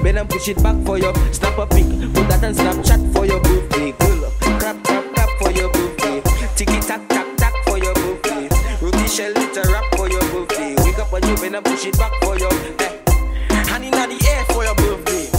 Bend 0.02 0.18
and 0.18 0.28
push 0.28 0.48
it 0.48 0.62
back 0.62 0.76
for 0.84 0.98
your 0.98 1.14
snap 1.32 1.56
a 1.56 1.66
pic. 1.66 1.86
Put 2.12 2.28
that 2.28 2.44
on 2.44 2.52
Snapchat 2.52 3.14
for 3.14 3.24
your 3.24 3.40
birthday. 3.40 3.92
Clap, 4.60 4.84
clap, 4.84 5.14
clap 5.14 5.30
for 5.40 5.50
your 5.50 5.72
birthday. 5.72 6.20
Tiki 6.56 6.78
tack, 6.80 7.08
tack, 7.08 7.23
Shell, 9.06 9.32
it's 9.36 9.56
a 9.56 9.62
rap 9.70 9.84
for 9.96 10.08
your 10.08 10.20
birthday. 10.32 10.74
Wake 10.82 10.98
up 10.98 11.12
when 11.12 11.22
you 11.28 11.36
bend 11.36 11.54
and 11.56 11.64
push 11.64 11.86
it 11.86 11.96
back 11.98 12.12
for 12.22 12.36
your 12.38 12.52
eh. 12.52 12.98
Hand 13.68 13.84
in 13.84 13.90
the 13.92 14.18
air 14.28 14.44
for 14.46 14.64
your 14.64 14.74
birthday. 14.74 15.30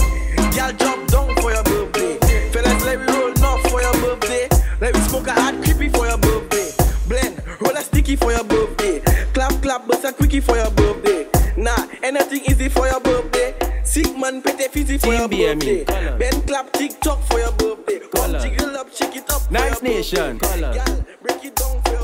Girl, 0.56 0.72
jump 0.72 1.08
down 1.10 1.34
for 1.36 1.52
your 1.52 1.62
birthday. 1.64 2.16
Fellas, 2.50 2.84
let 2.84 3.00
me 3.00 3.06
roll 3.12 3.32
north 3.34 3.68
for 3.70 3.82
your 3.82 3.92
birthday. 3.94 4.48
Let 4.80 4.94
me 4.94 5.00
smoke 5.00 5.26
a 5.26 5.32
hot 5.32 5.54
creepy 5.62 5.88
for 5.88 6.06
your 6.06 6.16
birthday. 6.16 6.70
Blend, 7.08 7.42
roll 7.60 7.76
a 7.76 7.82
sticky 7.82 8.16
for 8.16 8.32
your 8.32 8.44
birthday. 8.44 9.00
Clap, 9.34 9.60
clap, 9.60 9.86
bust 9.86 10.04
a 10.04 10.12
quickie 10.12 10.40
for 10.40 10.56
your 10.56 10.70
birthday. 10.70 11.26
Nah, 11.56 11.86
anything 12.02 12.42
easy 12.48 12.68
for 12.68 12.86
your 12.86 13.00
birthday. 13.00 13.54
Sick 13.84 14.16
man, 14.16 14.42
pete 14.42 14.70
fizzy 14.70 14.96
for 14.96 15.12
your 15.12 15.28
birthday. 15.28 15.84
Ben 16.18 16.40
clap, 16.42 16.72
TikTok 16.72 17.22
for 17.24 17.40
your 17.40 17.52
birthday. 17.52 18.00
Come 18.14 18.40
jiggle 18.40 18.76
up, 18.76 18.94
shake 18.94 19.16
it 19.16 19.30
up. 19.30 19.50
Nice 19.50 19.82
nation. 19.82 20.40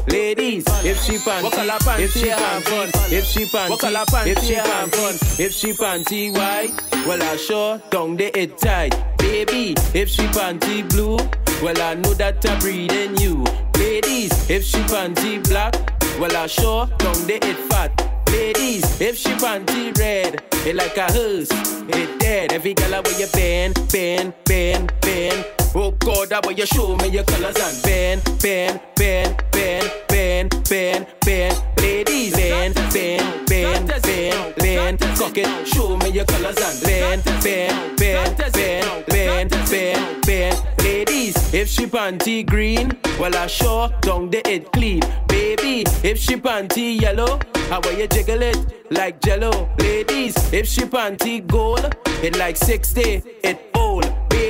Ladies, 0.09 0.65
if 0.85 1.01
she 1.03 1.17
panty, 1.19 2.01
if 2.01 2.13
she 2.13 2.31
fun, 2.31 2.91
if 3.13 3.27
she 3.27 3.45
panty, 3.45 4.27
if 4.27 4.39
she 4.43 4.55
fun, 4.57 5.15
if 5.39 5.53
she 5.53 5.73
panty 5.73 6.33
white, 6.35 6.73
well 7.07 7.23
I 7.23 7.37
sure 7.37 7.81
don't 7.91 8.17
the 8.17 8.37
it 8.37 8.59
tight. 8.59 8.95
Baby, 9.19 9.75
if 9.95 10.09
she 10.09 10.23
panty 10.23 10.89
blue, 10.91 11.17
well 11.63 11.81
I 11.81 11.95
know 11.95 12.15
that 12.15 12.45
I 12.45 12.59
breed 12.59 12.91
in 12.93 13.17
you. 13.19 13.45
Ladies, 13.77 14.51
if 14.51 14.65
she 14.65 14.79
panty 14.79 15.43
black, 15.49 15.75
well 16.19 16.37
I 16.37 16.47
sure 16.49 16.87
don't 16.99 17.27
the 17.27 17.37
it 17.37 17.57
fat. 17.71 17.93
Ladies, 18.29 19.01
if 19.01 19.17
she 19.17 19.31
panty 19.35 19.97
red, 19.99 20.43
it 20.67 20.75
like 20.75 20.97
a 20.97 21.13
hearse, 21.13 21.51
it 21.89 22.19
dead. 22.19 22.53
Every 22.53 22.75
girl 22.75 23.03
where 23.03 23.21
you 23.21 23.29
bend, 23.33 23.75
bend, 23.93 24.35
bend, 24.45 24.93
bend. 25.01 25.62
Oh 25.75 25.91
God, 25.93 26.29
that 26.29 26.45
way 26.47 26.55
you 26.55 26.67
show 26.67 26.97
me 26.97 27.09
your 27.09 27.25
colors 27.25 27.57
and 27.57 27.83
bend, 27.83 28.23
bend, 28.43 28.81
bend, 28.95 29.43
bend, 29.53 29.91
bend, 30.07 30.65
bend, 30.69 31.07
bend. 31.25 31.63
Ladies, 31.79 32.35
bend, 32.35 32.75
bend, 32.93 33.47
bend, 33.47 34.03
bend, 34.03 34.55
bend. 34.57 35.01
Cock 35.17 35.39
it, 35.39 35.67
show 35.67 35.97
me 35.97 36.11
your 36.11 36.27
colors 36.27 36.59
and 36.59 36.83
bend, 36.83 37.25
bend, 37.43 37.97
bend, 37.97 38.37
bend, 38.53 39.07
bend, 39.07 39.51
bend, 39.71 40.27
bend. 40.27 40.63
Ladies, 40.81 41.55
if 41.55 41.69
she 41.69 41.87
panty 41.87 42.47
green, 42.47 42.93
well 43.19 43.35
I 43.35 43.47
sure 43.47 43.89
down 44.03 44.29
the 44.29 44.47
it 44.47 44.71
clean. 44.73 45.01
Baby, 45.27 45.85
if 46.03 46.19
she 46.19 46.37
panty 46.37 47.01
yellow, 47.01 47.41
how 47.71 47.81
will 47.81 47.99
you 47.99 48.09
jiggle 48.09 48.43
it 48.43 48.59
like 48.91 49.23
jello? 49.23 49.71
Ladies, 49.79 50.35
if 50.53 50.67
she 50.67 50.83
panty 50.83 51.47
gold, 51.47 51.97
it 52.23 52.37
like 52.37 52.59
60, 52.59 53.23
it. 53.43 53.72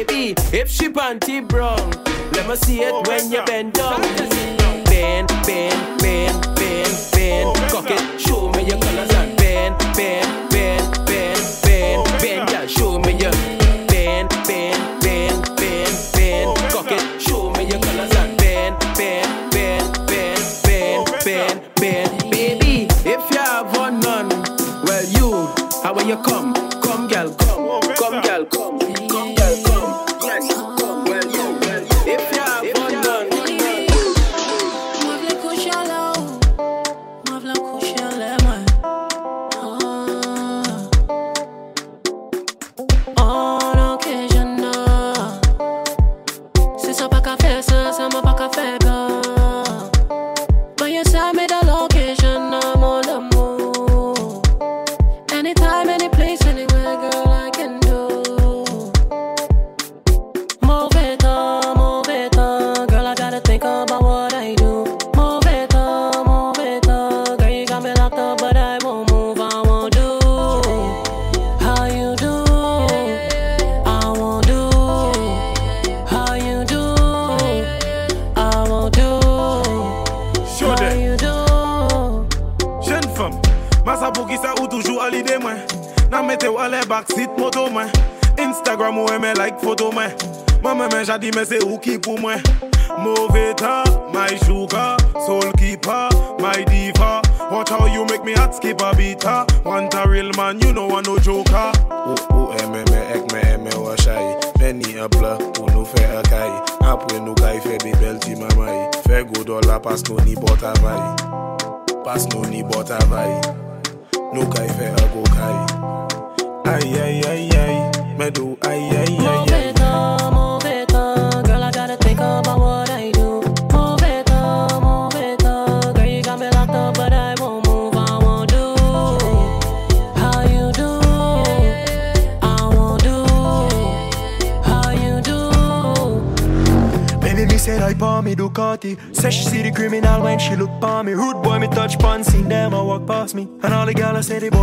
Baby, 0.07 0.35
if 0.53 0.69
she 0.69 0.89
panty 0.89 1.47
brown, 1.47 1.93
let 2.33 2.49
me 2.49 2.57
see 2.57 2.81
it 2.81 3.07
when 3.07 3.31
you 3.31 3.41
bend 3.45 3.75
down. 3.75 4.01
Bend, 4.87 5.29
bend, 5.47 6.01
bend, 6.01 6.57
bend, 6.57 7.13
bend. 7.13 7.71
Cock 7.71 7.89
it, 7.89 8.21
show 8.21 8.51
me 8.51 8.65
your 8.65 8.81
colors 8.81 9.13
and 9.15 9.37
bend, 9.37 9.79
bend, 9.95 10.51
bend, 10.51 11.07
bend, 11.07 11.63
bend, 11.63 12.05
bend. 12.21 12.51
Yeah, 12.51 12.67
show 12.67 12.99
me 12.99 13.13
your 13.13 13.31
bend, 13.87 14.29
bend, 14.49 15.01
bend, 15.01 15.57
bend, 15.57 16.13
bend. 16.13 16.59
Cock 16.73 16.91
it, 16.91 17.23
show 17.23 17.51
me 17.53 17.67
your 17.71 17.79
colors 17.79 18.13
and 18.17 18.37
bend, 18.39 18.79
bend, 18.97 19.53
bend, 19.53 20.07
bend, 20.09 20.63
bend, 20.65 21.25
bend, 21.25 21.63
bend. 21.77 22.31
Baby, 22.33 22.89
if 22.91 23.31
you 23.31 23.39
have 23.39 23.77
one 23.77 24.01
none, 24.01 24.31
well 24.83 25.05
you, 25.05 25.47
how 25.85 25.95
will 25.95 26.07
you 26.09 26.17
come? 26.25 26.62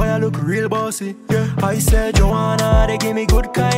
I 0.10 0.18
look 0.18 0.42
real 0.42 0.68
bossy. 0.68 1.16
Yeah, 1.30 1.48
I 1.62 1.78
said 1.80 2.16
Joanna, 2.16 2.86
they 2.88 2.98
give 2.98 3.16
me 3.16 3.26
good 3.26 3.54
kind 3.54 3.69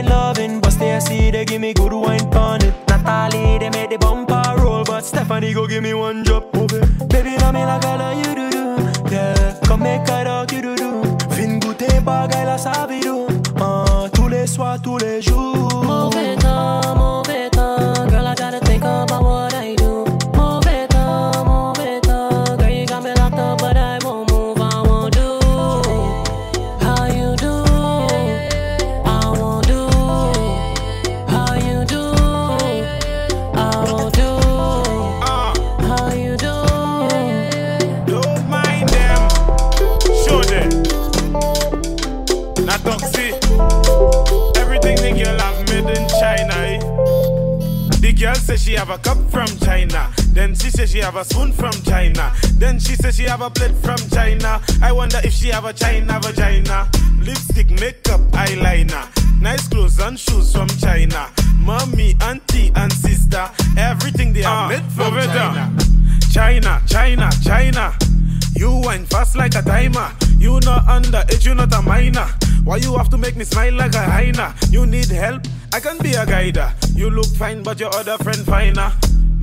guider. 76.41 76.73
You 76.95 77.09
look 77.09 77.27
fine, 77.37 77.61
but 77.63 77.79
your 77.79 77.93
other 77.95 78.17
friend 78.17 78.39
finer. 78.45 78.91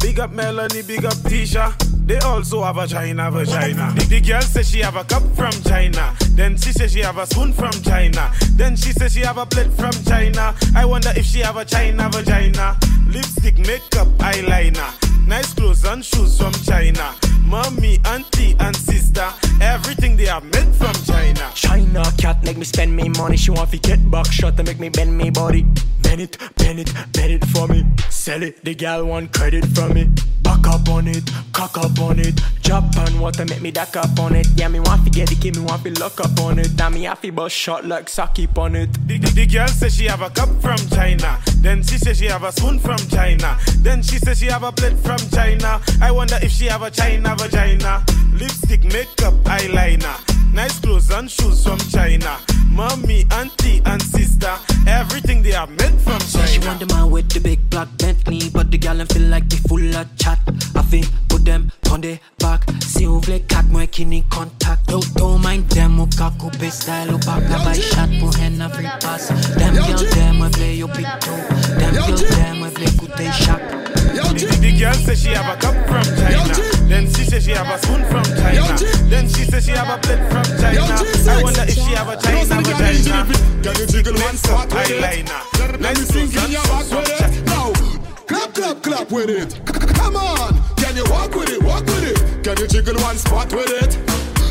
Big 0.01 0.19
up 0.20 0.33
Melanie, 0.33 0.83
big 0.83 1.05
up 1.05 1.15
Tisha. 1.29 1.73
They 2.07 2.19
also 2.19 2.62
have 2.65 2.79
a 2.79 2.87
China 2.87 3.31
vagina. 3.31 3.93
The, 3.95 4.05
the 4.05 4.20
girl 4.20 4.41
says 4.41 4.70
she 4.70 4.81
have 4.81 4.97
a 4.97 5.05
cup 5.05 5.23
from 5.37 5.53
China. 5.66 6.15
Then 6.31 6.57
she 6.57 6.73
says 6.73 6.93
she 6.93 7.01
have 7.01 7.19
a 7.19 7.27
spoon 7.27 7.53
from 7.53 7.73
China. 7.83 8.33
Then 8.57 8.77
she 8.77 8.93
says 8.93 9.12
she 9.12 9.20
have 9.20 9.39
a 9.39 9.47
plate 9.47 9.73
from 9.73 9.93
China. 10.05 10.55
I 10.75 10.85
wonder 10.85 11.12
if 11.15 11.27
she 11.27 11.41
have 11.41 11.57
a 11.57 11.65
China 11.65 12.09
vagina. 12.11 12.77
Lipstick, 13.07 13.59
makeup, 13.59 14.09
eyeliner. 14.19 14.91
Nice 15.27 15.53
clothes 15.53 15.85
and 15.85 16.05
shoes 16.05 16.39
from 16.39 16.53
China. 16.65 17.15
Mommy, 17.45 17.99
auntie, 18.07 18.57
and 18.61 18.75
sister. 18.75 19.29
Everything 19.61 20.16
they 20.16 20.29
are 20.29 20.41
made 20.41 20.75
from 20.75 20.95
China. 21.05 21.51
China 21.55 22.05
cat 22.16 22.43
make 22.45 22.57
me 22.57 22.65
spend 22.65 22.95
me 22.95 23.09
money. 23.11 23.37
She 23.37 23.51
want 23.51 23.70
to 23.70 23.79
get 23.79 24.11
back 24.11 24.31
shot 24.33 24.57
to 24.57 24.62
make 24.62 24.79
me 24.79 24.89
bend 24.89 25.16
me 25.16 25.31
body. 25.31 25.66
Sell 28.39 28.47
it, 28.47 28.65
the 28.65 28.73
gal 28.73 29.05
want 29.05 29.32
credit 29.32 29.66
from 29.74 29.97
it. 29.97 30.09
Back 30.44 30.65
up 30.69 30.89
on 30.89 31.09
it, 31.09 31.28
cock 31.52 31.77
up 31.77 31.98
on 31.98 32.20
it. 32.20 32.40
Japan 32.60 33.19
want 33.19 33.35
to 33.35 33.44
make 33.44 33.60
me 33.60 33.73
duck 33.73 33.97
up 33.97 34.16
on 34.20 34.36
it. 34.36 34.47
Yeah, 34.55 34.69
me 34.69 34.78
want 34.78 35.05
to 35.05 35.10
get 35.10 35.28
the 35.28 35.48
it, 35.48 35.56
me 35.56 35.65
want 35.65 35.82
to 35.82 35.90
lock 35.98 36.20
up 36.20 36.39
on 36.39 36.60
it. 36.60 36.77
Damn 36.77 36.94
me, 36.94 37.09
feel 37.16 37.35
bust 37.35 37.56
shot 37.56 37.85
like 37.85 38.09
Saki 38.09 38.48
on 38.56 38.77
it. 38.77 38.93
The, 39.09 39.19
the, 39.19 39.31
the 39.32 39.47
girl 39.47 39.66
says 39.66 39.97
she 39.97 40.05
have 40.05 40.23
a 40.23 40.31
cup 40.31 40.51
from 40.62 40.78
China. 40.90 41.40
Then 41.56 41.82
she 41.82 41.98
says 41.98 42.19
she 42.19 42.27
have 42.27 42.44
a 42.44 42.52
spoon 42.52 42.78
from 42.78 42.98
China. 43.09 43.59
Then 43.78 44.02
she 44.02 44.19
says 44.19 44.39
she 44.39 44.47
have 44.47 44.62
a 44.62 44.70
plate 44.70 44.98
from 45.01 45.19
China. 45.35 45.81
I 46.01 46.12
wonder 46.12 46.39
if 46.40 46.52
she 46.52 46.66
have 46.66 46.82
a 46.82 46.93
China 46.93 47.35
vagina. 47.36 48.05
Lipstick, 48.35 48.85
makeup, 48.85 49.35
eyeliner. 49.51 50.55
Nice 50.55 50.78
clothes 50.78 51.10
and 51.10 51.28
shoes 51.28 51.65
from 51.65 51.78
China. 51.90 52.39
Mommy, 52.78 53.24
auntie, 53.32 53.82
and 53.86 54.00
sister. 54.00 54.55
Everything 54.86 55.42
they 55.42 55.52
are 55.52 55.66
made 55.66 56.00
from 56.00 56.20
She 56.46 56.60
want 56.60 56.78
the 56.78 56.86
man 56.86 57.10
with 57.10 57.28
the 57.28 57.40
big 57.40 57.59
black 57.70 57.88
Bentley, 57.98 58.50
but 58.50 58.70
the 58.70 58.78
gal 58.78 58.96
them 58.96 59.09
feel 59.09 59.22
like 59.22 59.48
they 59.48 59.56
full 59.56 59.96
of 59.96 60.06
chat. 60.16 60.38
I 60.76 60.82
think 60.82 61.06
put 61.28 61.44
them 61.44 61.72
on 61.90 62.02
the 62.02 62.20
back. 62.38 62.62
Si 62.86 63.05
vous 63.05 63.18
voulez 63.18 63.40
quatre 63.40 63.68
mois 63.70 63.88
qui 63.88 64.06
n'y 64.06 64.22
contact. 64.30 64.88
Don't, 64.88 65.05
don't 65.16 65.42
mind 65.42 65.68
them, 65.70 65.98
ou 65.98 66.06
ka 66.06 66.30
couper 66.38 66.70
style, 66.70 67.12
ou 67.12 67.18
pas 67.18 67.40
ka 67.40 67.59
buy 67.64 67.80
shot 67.80 68.10
pour 68.20 68.32
hen 68.38 68.62
a 68.62 68.68
free 68.68 68.86
pass. 69.00 69.26
Them 69.59 69.74
girls, 69.74 70.09
them, 70.14 70.38
we 70.38 70.48
play 70.50 70.74
your 70.76 70.88
beat 70.94 71.10
too. 71.20 71.34
Them 71.80 71.94
girls, 71.94 72.22
them, 72.30 72.60
we 72.60 72.70
play 72.70 72.92
good 72.96 73.10
they 73.18 73.32
shot. 73.32 73.88
The, 74.19 74.59
the, 74.61 74.73
girl 74.78 74.95
says 74.95 75.23
she 75.23 75.31
have 75.31 75.47
a 75.47 75.61
cup 75.61 75.74
from 75.86 76.03
China. 76.19 76.43
Then 76.89 77.07
she 77.07 77.24
says 77.24 77.45
she 77.45 77.53
have 77.53 77.70
a 77.70 77.78
spoon 77.78 78.03
from 78.11 78.24
China. 78.24 78.66
Then 79.07 79.28
she 79.28 79.45
says 79.45 79.65
she 79.65 79.73
have 79.73 79.89
a 79.89 79.99
plate 80.03 80.24
from 80.31 80.45
China. 80.59 80.90
I 80.90 81.43
wonder 81.43 81.62
if 81.62 81.74
she 81.74 81.95
have 81.95 82.09
a 82.09 82.16
China 82.19 82.62
vagina. 82.62 83.27
Can 83.62 83.74
you 83.78 83.86
jiggle 83.86 84.15
one 84.15 84.36
spot 84.36 84.73
with 84.74 84.90
it? 84.90 85.03
eyeliner. 85.03 85.81
Let 85.81 85.99
me 85.99 86.05
sink 86.05 86.35
in 86.35 86.51
your 86.51 86.62
back 86.66 86.90
with 86.90 87.15
it. 87.15 87.47
Now, 87.47 87.73
clap, 88.27 88.55
clap, 88.55 88.82
clap 88.82 89.12
with 89.12 89.31
it. 89.31 89.61
Come 89.95 90.16
on, 90.16 90.55
can 90.77 90.97
you 90.97 91.05
walk 91.11 91.35
with 91.35 91.51
it? 91.51 91.62
Walk 91.62 91.86
with 91.86 92.11
it. 92.11 92.45
Can 92.45 92.59
you 92.59 92.66
jiggle 92.66 93.01
one 93.03 93.16
spot 93.16 93.53
with 93.53 93.70
it? 93.70 93.95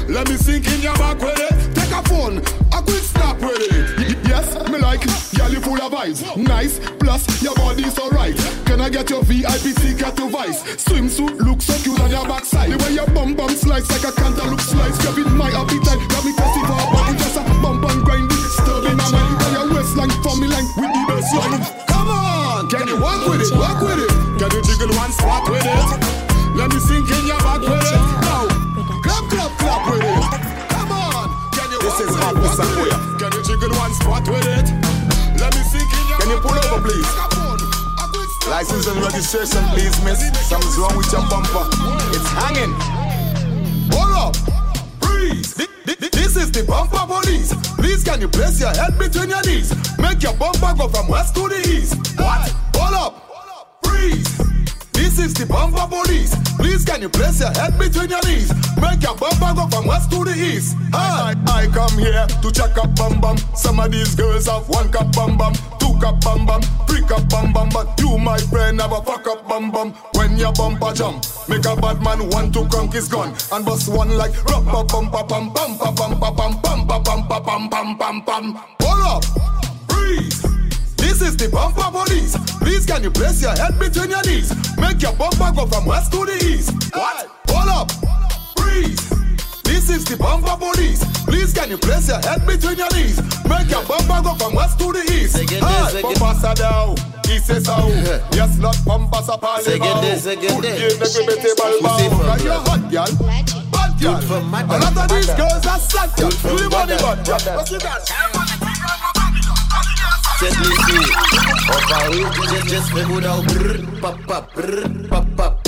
Let 0.07 0.30
me 0.30 0.38
sink 0.38 0.68
in 0.68 0.81
your 0.81 0.95
back 0.95 1.19
with 1.19 1.35
it. 1.35 1.76
Take 1.76 1.91
a 1.91 2.02
phone, 2.07 2.39
quick 2.88 3.03
snap 3.03 3.38
with 3.43 3.59
it. 3.59 4.18
Yes, 4.27 4.47
me 4.72 4.80
like, 4.80 5.03
girl 5.35 5.51
you 5.51 5.61
full 5.61 5.81
of 5.81 5.91
vibes. 5.91 6.23
Nice, 6.38 6.80
plus 6.99 7.27
your 7.43 7.55
body's 7.55 7.99
alright. 7.99 8.35
Can 8.65 8.81
I 8.81 8.89
get 8.89 9.09
your 9.09 9.23
VIP 9.23 9.76
ticket 9.76 10.15
to 10.18 10.30
Vice? 10.30 10.64
Swimsuit 10.84 11.38
look 11.39 11.61
so 11.61 11.76
cute 11.84 11.99
on 11.99 12.09
your 12.09 12.26
backside. 12.26 12.72
The 12.72 12.77
way 12.84 12.93
your 12.93 13.07
bum 13.11 13.35
bum 13.35 13.49
slice 13.49 13.88
like 13.91 14.05
a 14.07 14.11
cantaloupe 14.15 14.61
slice. 14.61 14.97
Grabbing 15.03 15.35
my 15.35 15.51
appetite, 15.51 16.01
got 16.09 16.23
me 16.26 16.31
thirsty 16.31 16.61
for 16.65 16.80
a 16.80 16.88
body. 16.93 17.18
Just 17.18 17.38
a 17.38 17.43
bump 17.61 17.84
and 17.84 18.01
grind 18.05 18.30
disturbing 18.30 18.97
my 18.97 19.07
mind. 19.11 19.39
Tell 19.39 19.53
your 19.53 19.68
waistline, 19.76 20.14
for 20.23 20.35
me 20.39 20.47
line 20.47 20.68
with 20.80 20.91
the 20.95 21.03
best 21.07 21.31
line. 21.35 21.64
Come 21.88 22.09
on, 22.09 22.69
can 22.69 22.88
you 22.88 22.99
walk 22.99 23.27
with 23.27 23.41
it? 23.43 23.51
Walk 23.55 23.81
with 23.81 23.99
it. 23.99 24.11
Can 24.39 24.49
you 24.55 24.61
jiggle 24.64 24.91
one 24.95 25.11
spot 25.11 25.49
with 25.49 25.65
it? 25.65 25.89
Let 26.55 26.72
me 26.73 26.80
sink 26.80 27.09
in 27.11 27.27
your 27.27 27.39
back 27.39 27.61
with 27.61 27.85
it. 27.85 28.01
Now, 28.23 28.47
clap, 29.03 29.23
clap, 29.30 29.51
clap 29.59 29.81
with 29.91 30.03
it. 30.03 30.06
Jiggle 33.59 33.77
one 33.77 33.93
spot 33.93 34.27
with 34.29 34.45
it? 34.45 34.67
Let 35.39 35.53
me 35.55 35.61
sink 35.63 35.89
in 35.93 36.07
your 36.09 36.17
Can 36.19 36.29
you 36.29 36.39
pull 36.39 36.57
over, 36.57 36.81
please? 36.88 37.05
Come 37.05 37.41
on, 37.45 37.57
a 37.57 38.05
quick 38.11 38.29
snap 38.41 38.49
License 38.51 38.88
and 38.88 38.99
registration, 39.01 39.63
please, 39.73 39.95
miss. 40.03 40.21
Something's 40.47 40.77
wrong 40.77 40.95
with 40.97 41.11
your 41.11 41.21
bumper. 41.29 41.65
It's 42.13 42.27
hanging. 42.34 42.73
Hold 43.93 44.13
up. 44.17 44.35
Freeze. 45.01 45.53
Thi- 45.53 45.67
thi- 45.85 45.95
thi- 45.95 46.09
This 46.11 46.35
is 46.35 46.51
the 46.51 46.63
bumper 46.63 47.05
police. 47.05 47.53
Please, 47.77 48.03
can 48.03 48.21
you 48.21 48.27
place 48.27 48.59
your 48.59 48.69
head 48.73 48.97
between 48.97 49.29
your 49.29 49.41
knees? 49.43 49.73
Make 49.99 50.23
your 50.23 50.34
bumper 50.34 50.73
go 50.77 50.88
from 50.88 51.07
west 51.07 51.35
to 51.35 51.47
the 51.47 51.59
east. 51.69 51.95
What? 52.19 52.51
Hold 52.75 52.93
up. 52.93 53.79
Freeze. 53.84 54.41
This 54.98 55.19
is 55.19 55.34
the 55.36 55.45
bumper 55.45 55.86
police. 55.88 56.34
Please, 56.57 56.84
can 56.84 57.02
you 57.02 57.10
place 57.10 57.40
your 57.40 57.53
head 57.53 57.78
between 57.78 58.10
your 58.10 58.22
knees? 58.26 58.49
Make 58.82 59.03
your 59.06 59.15
bumper 59.15 59.53
go 59.53 59.68
from 59.69 59.86
west 59.86 60.10
to 60.10 60.26
the 60.26 60.34
east. 60.34 60.76
Ah. 60.91 61.34
I, 61.48 61.64
I 61.64 61.68
come 61.68 61.98
here 61.99 62.26
to 62.26 62.52
check 62.52 62.76
up 62.78 62.95
bum 62.95 63.22
bum. 63.22 63.38
Some 63.56 63.80
of 63.80 63.91
these 63.91 64.15
girls 64.15 64.48
have 64.48 64.68
one 64.68 64.90
cup 64.91 65.14
bum 65.14 65.38
bum, 65.38 65.53
two 65.78 65.94
cup 66.02 66.19
bum 66.22 66.45
bum, 66.45 66.61
three 66.90 67.02
cup 67.06 67.30
bum 67.30 67.53
bum. 67.53 67.69
But 67.69 67.94
you, 67.99 68.18
my 68.18 68.38
friend, 68.49 68.82
have 68.82 68.91
a 68.91 69.02
fuck 69.03 69.28
up 69.28 69.48
bum 69.48 69.69
bum. 69.72 69.94
When 70.18 70.36
your 70.36 70.52
bumper 70.53 70.91
jump, 70.94 71.24
make 71.48 71.65
a 71.65 71.76
bad 71.76 72.02
man 72.02 72.30
want 72.30 72.53
to 72.56 72.68
conk 72.68 72.94
his 72.94 73.07
gun 73.07 73.36
and 73.53 73.65
bust 73.65 73.88
one 73.94 74.18
like 74.18 74.34
rubber 74.45 74.84
bumper 74.84 75.24
bum 75.24 75.53
bum 75.53 75.78
bum 75.78 75.94
bum 75.95 76.19
bum 76.19 76.36
bum 76.36 76.61
bum 76.61 76.88
bum 76.88 77.06
bum 77.06 77.44
bum 77.45 77.69
bum 77.69 77.98
bum 77.98 78.22
bum. 78.26 78.45
Hold 78.82 79.24
up, 79.24 79.24
freeze. 79.91 80.56
This 81.18 81.34
This 81.34 81.41
is 81.41 81.49
the 81.49 81.49
bumper 81.49 81.89
police. 81.89 82.38
Please 82.61 82.85
can 82.85 83.02
you 83.02 83.10
place 83.10 83.41
your 83.41 83.57
head 83.57 83.73
between 83.80 84.11
your 84.11 84.22
knees? 84.22 84.53
Make 84.77 85.02
your 85.02 85.14
bumper 85.18 85.49
go 85.49 85.65
from 85.65 85.88
west 85.89 86.11
to 86.11 86.22
the 86.22 86.38
east. 86.45 86.69
What? 86.94 87.26
Hold 87.49 87.73
up. 87.73 87.89
Breathe. 88.53 89.02
This 89.65 89.89
is 89.89 90.06
the 90.06 90.14
bumper 90.15 90.53
police. 90.53 91.02
Please 91.26 91.57
can 91.57 91.72
you 91.73 91.77
place 91.80 92.07
your 92.07 92.22
head 92.22 92.45
between 92.45 92.77
your 92.77 92.94
knees? 92.94 93.18
Make 93.49 93.65
your 93.65 93.81
bumper 93.89 94.22
go 94.22 94.35
from 94.38 94.53
west 94.53 94.77
to 94.77 94.94
the 94.94 95.02
east. 95.10 95.34
Segede, 95.34 95.65
Hey, 95.65 95.98
segede. 95.98 96.22
bumper 96.22 96.38
sadao. 96.38 96.94
East 97.26 97.49
is 97.49 97.68
out. 97.68 97.89
Yes, 98.38 98.61
not 98.61 98.77
bumper 98.85 99.22
sa 99.26 99.38
pali 99.41 99.65
Segede, 99.65 100.22
segede. 100.22 100.53
Good 100.53 100.69
game, 100.69 101.02
make 101.02 101.41
me 101.41 101.49
my 101.57 101.81
bow. 101.81 101.98
Cause 102.38 102.61
hot, 102.69 102.84
girl. 102.94 103.10
Bad 103.73 103.94
girl. 103.98 104.22
A 104.22 104.77
lot 104.85 104.98
of 105.02 105.10
these 105.10 105.34
girls 105.34 105.65
are 105.65 105.81
sad, 105.81 106.14
girl. 106.14 106.30
Do 106.30 106.61
the 106.61 106.69
money, 106.69 106.94
bad 107.02 107.26
girl. 107.26 107.41
Let's 107.57 107.73
see 107.73 109.26
that. 110.39 110.47
Cette 110.47 110.57
lycée, 110.59 111.11
on 111.69 111.88
parle 111.89 112.14
just 112.49 112.68
just 112.68 112.93
fais 112.93 113.05
beau 113.05 113.19
d'au 113.19 113.41
brr, 113.41 113.99
pap 114.01 114.18
pap 114.27 114.53
brr, 114.55 115.09
pap 115.09 115.26
pap 115.35 115.64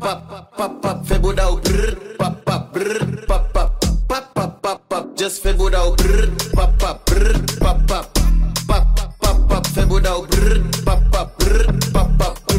pap 0.00 0.50
pap 0.56 0.82
pap 0.82 1.06
fais 1.06 1.18
beau 1.18 1.32
d'au 1.32 1.56
brr, 1.56 1.94
pap 2.18 2.44
pap 2.44 2.72
brr, 2.72 3.26
pap 3.26 3.52
pap 3.52 3.84
pap 4.08 4.34
pap 4.34 4.62
pap 4.62 4.80
pap 4.88 5.06
just 5.16 5.42
fais 5.42 5.54
beau 5.54 5.70
d'au 5.70 5.94
brr, 5.96 6.28
pap 6.54 6.78
pap 6.78 7.00
brr, 7.06 7.32
pap 7.60 7.86
pap 7.86 8.18
pap 8.68 8.86
pap 9.20 9.48
pap 9.48 9.66
fais 9.68 9.86
beau 9.86 10.00
d'au 10.00 10.26
brr, 10.26 10.60
pap 10.84 11.00
pap 11.10 11.38
brr, 11.38 11.89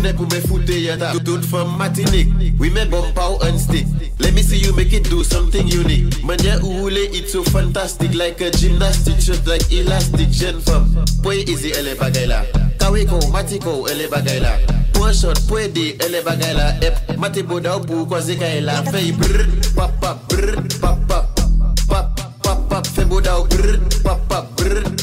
n'est 0.01 0.13
pour 0.13 0.27
me 0.27 0.39
foutre 0.39 0.71
yata 0.71 1.13
Tout 1.23 1.41
from 1.43 1.77
Martinique. 1.77 2.29
We 2.59 2.69
make 2.69 2.89
bomb 2.89 3.13
pow 3.13 3.37
and 3.43 3.57
stick. 3.59 3.85
Let 4.19 4.33
me 4.33 4.41
see 4.41 4.57
you 4.57 4.73
make 4.73 4.93
it 4.93 5.09
do 5.09 5.23
something 5.23 5.67
unique. 5.67 6.23
Manya 6.23 6.59
oule 6.63 6.97
it's 7.13 7.33
so 7.33 7.43
fantastic. 7.43 8.13
Like 8.13 8.41
a 8.41 8.51
gymnastic 8.51 9.19
shot 9.19 9.45
like 9.47 9.71
elastic 9.71 10.29
Jeune 10.29 10.59
femme 10.61 11.05
Poe 11.23 11.33
easy 11.33 11.69
est 11.69 11.95
bagay 11.99 12.27
la 12.27 12.43
Kaweko, 12.79 13.19
matiko 13.31 13.87
elle 13.87 14.01
est 14.01 14.07
bagay 14.07 14.39
la 14.39 14.57
Point 14.93 15.13
shot, 15.13 15.33
point 15.47 15.67
D 15.69 15.97
elle 15.99 16.23
bagay 16.23 16.53
la 16.53 16.75
Ep, 16.85 17.17
mati 17.17 17.43
boda 17.43 17.77
ou 17.77 17.81
pou 17.81 18.05
kwa 18.05 18.21
zika 18.21 18.45
elle 18.45 18.65
la 18.65 18.83
Fey 18.83 19.11
brr, 19.11 19.45
pap 19.75 19.99
pap 20.01 20.27
brr, 20.29 20.55
pap 20.81 20.99
pap 21.07 21.39
Pap 21.87 22.19
pap 22.43 22.69
pap 22.69 22.87
Fey 22.87 23.05
boda 23.05 23.39
ou 23.39 23.45
brr, 23.45 23.79
pap 24.03 24.27
pap 24.27 25.00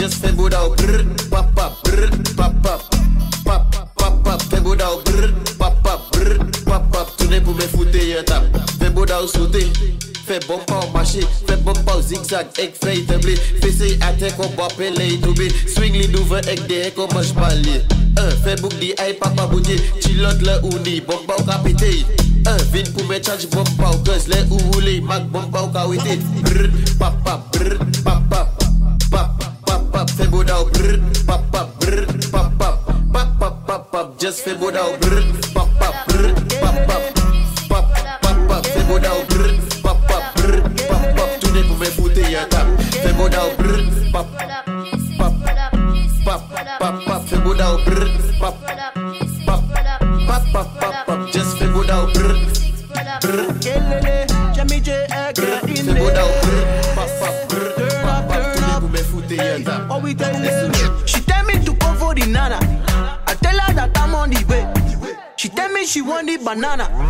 Just 0.00 0.22
fey 0.24 0.32
boda 0.32 0.64
ou 0.64 0.72
brr, 0.80 1.04
pap 1.28 1.52
pap 1.52 1.72
brr, 1.84 2.08
pap 2.32 2.54
pap 2.64 2.80
Pap 3.44 3.66
pap 4.00 4.14
pap 4.24 4.40
Fey 4.48 4.60
boda 4.64 4.86
ou 4.94 5.02
brr, 5.04 5.26
pap 5.58 5.74
pap 5.84 6.06
brr, 6.14 6.38
pap 6.64 6.86
pap 6.88 7.10
Tourne 7.18 7.42
pou 7.44 7.52
me 7.52 7.66
foute 7.68 8.00
yon 8.08 8.24
tap. 8.24 8.46
Fey 8.78 8.88
boda 8.96 9.18
ou 9.20 9.28
soute 9.28 9.60
Fè 10.24 10.38
bon 10.46 10.62
pa 10.64 10.78
ou 10.80 10.88
mache, 10.94 11.20
fè 11.44 11.58
bon 11.66 11.76
pa 11.84 11.98
ou 11.98 12.06
zigzag 12.06 12.48
Ek 12.64 12.78
fè 12.80 12.94
se 13.76 13.90
yi 13.90 13.98
ate 14.06 14.30
kon 14.38 14.48
bape 14.56 14.88
le 14.96 15.10
yi 15.10 15.18
tobe 15.20 15.50
Swing 15.74 15.98
li 15.98 16.06
nouve 16.14 16.40
ek 16.48 16.64
de 16.70 16.80
ek 16.86 16.96
kon 16.96 17.12
manj 17.12 17.34
pale 17.36 17.76
Un, 18.22 18.32
fè 18.40 18.56
bouk 18.62 18.78
di 18.80 18.94
ay 19.04 19.18
papa 19.20 19.50
boudye 19.52 19.76
Chilot 20.00 20.40
le 20.48 20.56
ou 20.62 20.80
ni, 20.80 21.02
bon 21.04 21.20
pa 21.28 21.36
ou 21.36 21.44
kapite 21.44 21.92
Un, 22.46 22.56
vin 22.72 22.88
pou 22.94 23.04
me 23.04 23.20
charge 23.20 23.52
bon 23.52 23.68
pa 23.76 23.92
ou 23.92 24.00
Cause 24.08 24.32
le 24.32 24.40
ou 24.48 24.64
ou 24.70 24.80
le, 24.80 24.96
mak 25.04 25.28
bon 25.28 25.44
pa 25.52 25.66
ou 25.68 25.76
kawite 25.76 26.16
Brr, 26.40 26.72
pap 26.96 27.20
pap, 27.26 27.52
brr, 27.52 27.76
pap 28.00 28.20
just 34.30 34.44
fè 34.44 34.54
boda 34.54 34.84
ou 34.86 34.96
brr, 34.98 35.24
pap 35.54 35.70
pap, 35.80 36.06
brr, 36.06 36.49
Rihanna. 66.70 67.09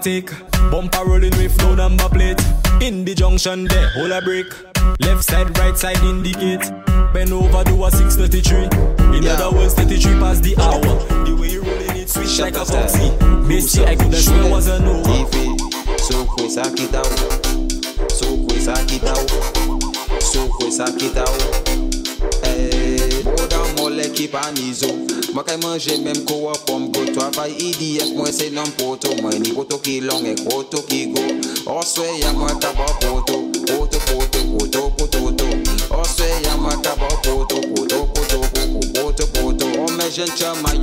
Overtake. 0.00 0.30
Bumper 0.70 1.04
rolling 1.04 1.36
with 1.36 1.56
no 1.58 1.74
number 1.74 2.08
plate. 2.08 2.40
In 2.80 3.04
the 3.04 3.14
junction 3.14 3.64
there, 3.64 3.90
hold 3.90 4.10
a 4.10 4.22
break. 4.22 4.46
Left 5.00 5.22
side, 5.22 5.56
right 5.58 5.76
side 5.76 5.98
indicate. 5.98 6.60
Bend 7.12 7.32
over, 7.32 7.64
do 7.64 7.84
a 7.84 7.90
633. 7.90 9.16
In 9.18 9.26
other 9.26 9.50
words, 9.54 9.74
33 9.74 10.18
past 10.18 10.42
the 10.42 10.56
hour. 10.58 10.80
The 11.24 11.36
way 11.38 11.48
you 11.50 11.62
rolling 11.62 11.96
it, 11.96 12.08
switch 12.08 12.38
like 12.40 12.54
a 12.56 12.64
foxy. 12.64 13.10
Missy, 13.46 13.84
I 13.84 13.96
could 13.96 14.12
have 14.12 14.22
swear 14.22 14.50
was 14.50 14.68
a 14.68 14.78
no. 14.80 15.02
Sou 15.98 16.24
coisa 16.26 16.62
que 16.62 16.86
dá 16.88 17.02
o 17.02 18.10
Sou 18.12 18.46
coisa 18.46 18.72
que 18.84 18.98
dá 18.98 19.12
o 19.12 20.20
Sou 20.20 20.48
coisa 20.48 20.84
que 20.92 21.08
dá 21.10 21.24
o 21.24 21.36
Eh, 22.46 23.22
Boda 23.24 23.58
mole 23.78 24.08
ki 24.10 24.28
pa 24.28 24.50
nizo 24.50 24.88
Mwen 25.34 25.44
kay 25.44 25.56
manje 25.62 25.96
menm 26.02 26.19
ko 26.19 26.19
a 26.19 26.19
pom 26.19 26.19
IDF 27.58 28.10
mwen 28.16 28.32
se 28.32 28.50
nan 28.50 28.72
poto 28.72 29.14
Mwen 29.22 29.42
ni 29.42 29.50
koto 29.50 29.78
ki 29.78 30.00
long 30.00 30.26
e 30.26 30.34
koto 30.34 30.82
ki 30.82 31.06
go 31.06 31.20
Oswe 31.66 32.08
oh, 32.08 32.18
ya 32.18 32.32
mwen 32.32 32.58
kaba 32.58 32.84
poto 33.00 33.42
Poto 33.66 33.98
poto 34.00 34.38
poto 34.58 34.90
poto 34.90 35.10
poto 35.18 35.44
Oswe 35.90 36.26
ya 36.44 36.56
mwen 36.56 36.82
kaba 36.82 37.06
poto 37.06 37.46
Poto 37.46 37.56
oh, 37.56 38.06
poto 38.06 38.38
poto 38.38 38.80
poto 38.94 39.26
poto 39.26 39.66
Ome 39.66 40.04
oh, 40.04 40.10
jen 40.10 40.30
chama 40.36 40.76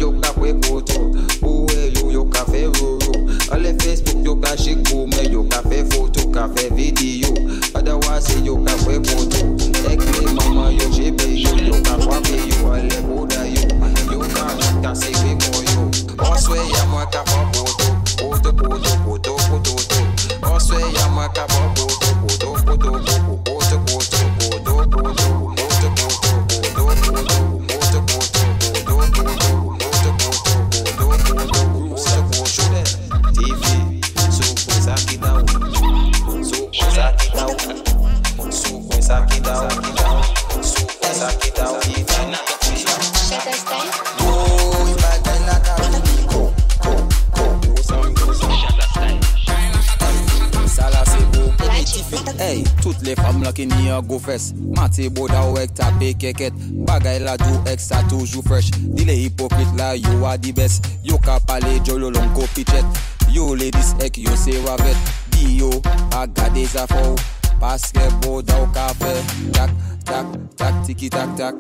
style 57.18 57.24
la 57.26 57.38
dou 57.38 57.62
ek 57.70 57.80
sa 57.80 58.02
toujou 58.10 58.42
fresh. 58.46 58.72
Di 58.94 59.06
le 59.06 59.14
hipokrit 59.14 59.70
la 59.78 59.96
yo 59.96 60.26
a 60.26 60.38
di 60.38 60.52
bes. 60.54 60.80
Yo 61.04 61.18
ka 61.18 61.40
pale 61.40 61.80
jolo 61.84 62.10
lon 62.10 62.30
ko 62.34 62.46
pichet 62.54 62.86
Yo 63.32 63.56
le 63.56 63.72
dis 63.72 63.94
ek 64.04 64.18
yo 64.18 64.36
se 64.36 64.58
wavet. 64.66 64.98
Di 65.32 65.58
yo 65.58 65.70
a 66.16 66.28
gade 66.28 66.66
zafou 66.66 67.16
Paske 67.60 68.04
boda 68.22 68.60
ou 68.62 68.70
ka 68.74 68.94
fe. 69.00 69.14
Tak, 69.54 69.72
tak, 70.06 70.26
tak, 70.56 70.74
tiki 70.86 71.10
tak, 71.10 71.36
tak. 71.38 71.56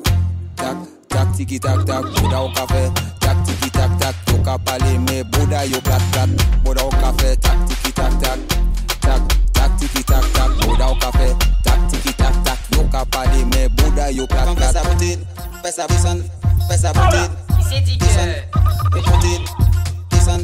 Tak, 0.56 0.78
tak, 1.10 1.28
tiki 1.38 1.60
tak, 1.60 1.86
tak, 1.86 2.06
boda 2.22 2.44
ou 2.44 2.54
ka 2.54 2.68
fe. 2.68 2.84
Tak, 3.20 3.38
tiki 3.46 3.70
tak, 3.72 3.92
tak, 4.00 4.16
yo 4.30 4.38
ka 4.44 4.58
pale. 4.58 4.94
Me 5.10 5.24
Boda 5.24 5.66
yo 5.66 5.82
plat, 5.82 6.02
plat, 6.12 6.30
boda 6.64 6.86
ou 6.86 6.94
ka 7.02 7.12
fe. 7.18 7.36
Tak, 7.42 7.58
tiki 7.68 7.92
tak, 7.92 8.14
tak, 8.22 8.40
tak 9.02 9.47
tak, 9.68 9.80
tiki 9.80 10.04
tak 10.04 10.24
tak, 10.32 10.50
boda 10.64 10.88
ou 10.88 10.96
kafe. 10.96 11.36
Tak, 11.64 11.80
tiki 11.92 12.14
tak 12.16 12.34
tak, 12.44 12.60
yo 12.72 12.84
ka 12.88 13.04
pale 13.12 13.44
men 13.52 13.68
boda 13.76 14.08
yo 14.12 14.24
plak 14.28 14.48
plak. 14.48 14.56
Kon 14.56 14.64
fè 14.64 14.72
sa 14.72 14.82
boutil, 14.84 15.20
fè 15.64 15.72
sa 15.72 15.84
bousan, 15.88 16.18
fè 16.70 16.76
sa 16.78 16.90
boutil 16.96 17.28
Disan, 17.68 18.32
boutil, 18.96 19.42
disan, 20.12 20.42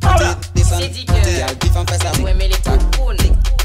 boutil, 0.00 0.34
disan, 0.52 0.80
boutil 0.84 1.38
Yal 1.40 1.54
bifan 1.56 1.84
fè 1.88 1.96
sa 1.96 2.10
boutil, 2.12 2.52
tak, 2.60 2.80
tik 2.92 3.61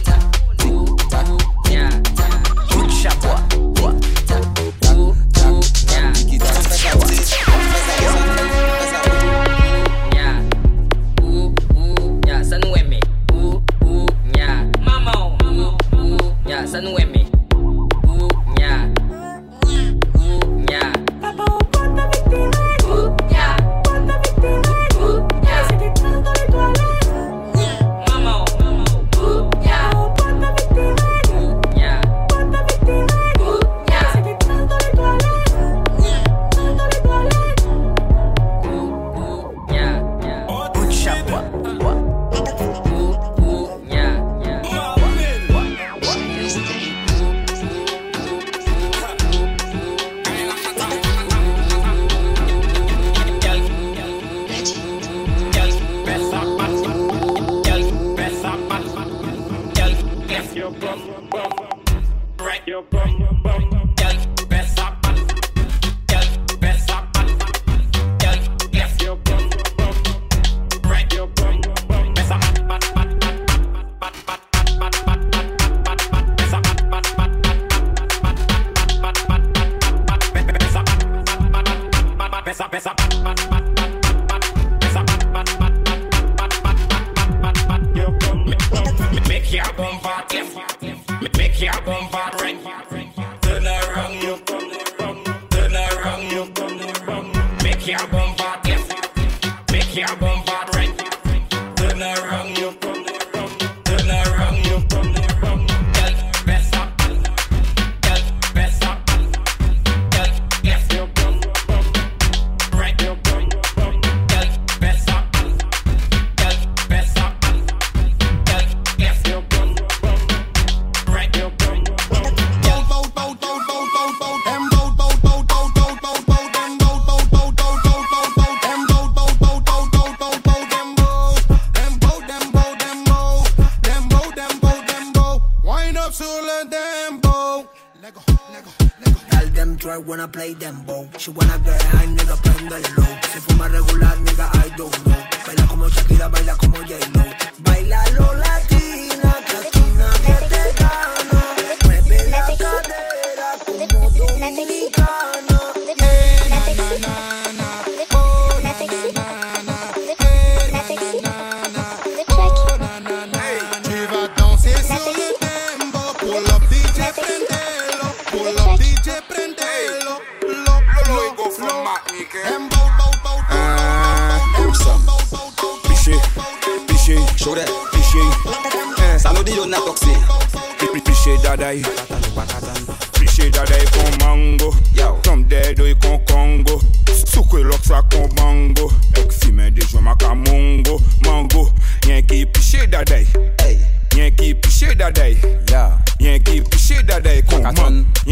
ki 194.98 195.04
piché 195.04 195.38
dadai 195.68 196.02
Yen 196.20 196.42
ki 196.44 196.62
piché 196.62 197.04
dadai 197.04 197.42
kon 197.44 197.62
man 197.62 198.06
Yen 198.26 198.27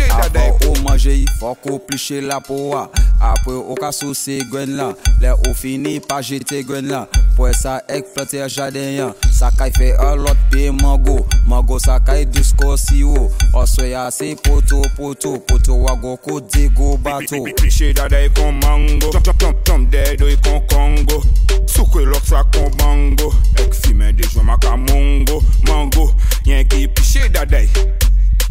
kliche 0.00 0.16
daday 0.16 0.50
pou. 0.58 0.70
Avon 0.70 0.70
ou 0.70 0.84
manje 0.84 1.12
yi 1.12 1.26
fok 1.38 1.66
ou 1.70 1.78
pliche 1.84 2.20
la 2.24 2.40
pou 2.44 2.72
wa 2.72 2.86
Apre 3.20 3.52
ou 3.52 3.76
ka 3.78 3.90
sou 3.92 4.14
se 4.16 4.38
gwen 4.50 4.76
la 4.78 4.90
Le 5.20 5.32
ou 5.34 5.54
fini 5.56 5.98
pa 6.00 6.20
jete 6.24 6.62
gwen 6.66 6.88
lan 6.90 7.08
Pwè 7.36 7.52
sa 7.56 7.78
ek 7.92 8.12
plante 8.14 8.40
jaden 8.48 8.94
yan 8.96 9.14
Sakay 9.36 9.72
fe 9.76 9.90
a 10.00 10.12
lot 10.18 10.38
pe 10.52 10.68
mango. 10.74 11.18
Mango 11.48 11.78
sa 11.80 11.98
sakay 11.98 12.26
dusko 12.28 12.76
si 12.80 13.02
yo 13.04 13.28
Oswe 13.56 13.90
ya 13.92 14.08
se 14.14 14.34
poto 14.44 14.82
poto 14.96 15.36
Poto 15.48 15.78
wago 15.84 16.16
kode 16.24 16.68
go 16.76 16.96
bato 16.98 17.44
Kliche 17.56 17.92
daday 17.96 18.28
kon 18.36 18.60
mango. 18.60 19.12
Tom 19.12 19.36
tom 19.38 19.54
tom 19.64 19.88
dedo 19.90 20.28
yi 20.28 20.36
kon 20.44 20.60
kongo 20.70 21.22
Soukwe 21.70 22.04
lok 22.04 22.24
sa 22.26 22.44
kon 22.52 22.70
mango. 22.80 23.32
Ek 23.60 23.74
fime 23.74 24.12
de 24.12 24.28
jwa 24.28 24.44
maka 24.52 24.76
mongo 24.76 25.42
Mango 25.68 26.10
yen 26.48 26.66
ki 26.68 26.88
piche 26.88 27.28
daday 27.32 27.68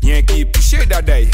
Yankee 0.02 0.46
pliche 0.46 0.86
daday 0.86 1.28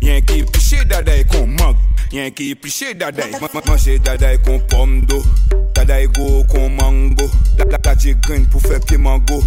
Yankee 0.00 0.42
pliche 0.44 0.84
daday 0.84 1.24
kon 1.24 1.46
mag 1.46 1.76
Yankee 2.12 2.54
pliche 2.54 2.94
daday 2.94 3.30
Manche 3.66 3.98
daday 3.98 4.38
kon 4.38 4.60
pomdo. 4.68 5.22
Daday 5.74 6.06
go 6.14 6.44
kon 6.44 6.70
mango. 6.76 7.30
Laje 7.84 8.14
gren 8.22 8.46
pou 8.50 8.60
fe 8.60 8.78
pie 8.86 8.98
mango. 8.98 9.42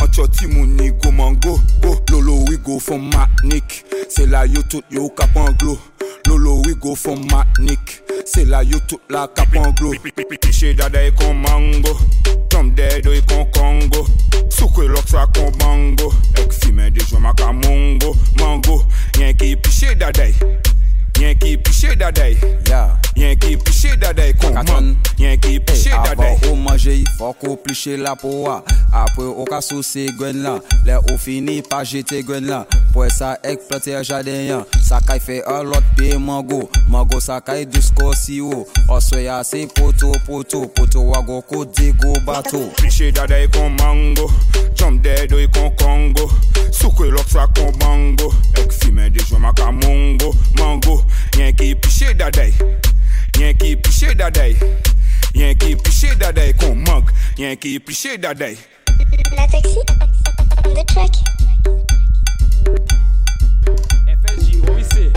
An 0.00 0.08
choti 0.12 0.46
mouni 0.46 0.90
go 1.02 1.10
mango. 1.10 1.58
Lolo 2.10 2.44
we 2.48 2.56
go 2.58 2.78
fon 2.78 3.10
matnik. 3.10 3.84
Se 4.08 4.26
la 4.26 4.44
yo 4.44 4.62
tout 4.70 4.84
yo 4.90 5.08
kap 5.08 5.36
anglo. 5.36 5.78
Lolo 6.26 6.62
we 6.64 6.74
go 6.74 6.94
from 6.94 7.26
Matnik. 7.28 8.02
Se 8.24 8.44
la 8.44 8.62
yo 8.62 8.78
tout 8.88 9.00
la 9.08 9.26
kap 9.28 9.54
anglo 9.54 9.92
Piche 10.40 10.74
dada 10.74 11.02
e 11.02 11.10
kon 11.12 11.34
mango. 11.34 11.96
Tom 12.48 12.74
dedo 12.74 13.12
e 13.12 13.22
kon 13.22 13.46
kongo 13.52 14.06
Soukwe 14.48 14.88
lok 14.88 15.08
sa 15.08 15.26
kon 15.26 15.50
bango. 15.58 16.12
Ek 16.38 16.52
fime 16.52 16.90
de 16.90 17.00
jwa 17.04 17.20
maka 17.20 17.52
mongo 17.52 18.16
Mango, 18.38 18.84
yen 19.18 19.36
ki 19.36 19.56
piche 19.56 19.94
dada 19.98 20.28
e 20.28 20.75
ki 21.16 21.56
piche 21.56 21.96
daday, 21.96 22.36
yeah. 22.68 22.96
ki 23.16 23.56
piche 23.56 23.96
daday, 23.96 24.32
kouman 24.34 24.96
Yankey 25.18 25.60
piché 25.60 25.90
hey, 25.90 25.98
daday 26.04 26.36
Avan 26.36 26.50
ou 26.50 26.56
manje, 26.60 26.92
fok 27.16 27.44
ou 27.48 27.56
pliche 27.56 27.96
la 27.96 28.12
pou 28.20 28.44
wa. 28.44 28.58
Apre 28.92 29.24
ou 29.24 29.46
ka 29.48 29.62
sou 29.64 29.84
se 29.84 30.06
gwen 30.18 30.42
la 30.44 30.58
Le 30.84 30.98
ou 30.98 31.16
fini 31.20 31.62
pa 31.64 31.80
jete 31.88 32.20
gwen 32.26 32.44
la. 32.50 32.64
Pwè 32.92 33.08
sa 33.12 33.32
ek 33.48 33.64
plante 33.68 33.94
jaden 33.96 34.42
yan 34.50 34.66
Sa 34.84 35.00
kay 35.04 35.20
fe 35.22 35.38
a 35.48 35.62
lot 35.64 35.88
pe 35.96 36.12
mango. 36.20 36.66
Mango 36.92 37.20
sa 37.20 37.38
sakay 37.38 37.64
disko 37.64 38.12
si 38.16 38.42
yo 38.42 38.66
Oswe 38.92 39.24
ya 39.24 39.40
se 39.44 39.64
poto 39.72 40.12
poto. 40.26 40.66
Poto 40.76 41.06
wago 41.08 41.40
kode 41.48 41.92
go 41.96 42.12
bato. 42.28 42.66
Piche 42.82 43.08
daday 43.16 43.48
kon 43.56 43.72
mango 43.80 44.28
Chom 44.76 45.00
dedo 45.00 45.40
y 45.40 45.48
kon 45.48 45.72
kongo. 45.80 46.28
Soukwe 46.76 47.08
lop 47.08 47.32
sa 47.32 47.48
kon 47.56 47.72
bango 47.80 48.34
Ek 48.60 48.72
fime 48.72 49.08
de 49.08 49.24
jwa 49.24 49.46
maka 49.48 49.72
mongo. 49.72 50.34
Mango 50.60 51.00
Yen 51.36 51.54
ki 51.56 51.74
piche 51.74 52.14
daday 52.14 52.52
Yen 53.38 53.56
ki 53.58 53.76
piche 53.76 54.14
daday 54.14 54.54
Yen 55.34 55.58
ki 55.58 55.76
piche 55.76 56.14
daday 56.18 56.52
kon 56.58 56.82
mang 56.84 57.08
Yen 57.36 57.56
ki 57.56 57.78
piche 57.80 58.16
daday 58.18 58.56
La 59.36 59.46
taxi 59.46 59.78
on 60.64 60.74
the 60.74 60.84
track. 60.84 61.12
FSG, 64.08 64.62
what 64.62 64.74
we 64.76 64.82
say? 64.82 65.10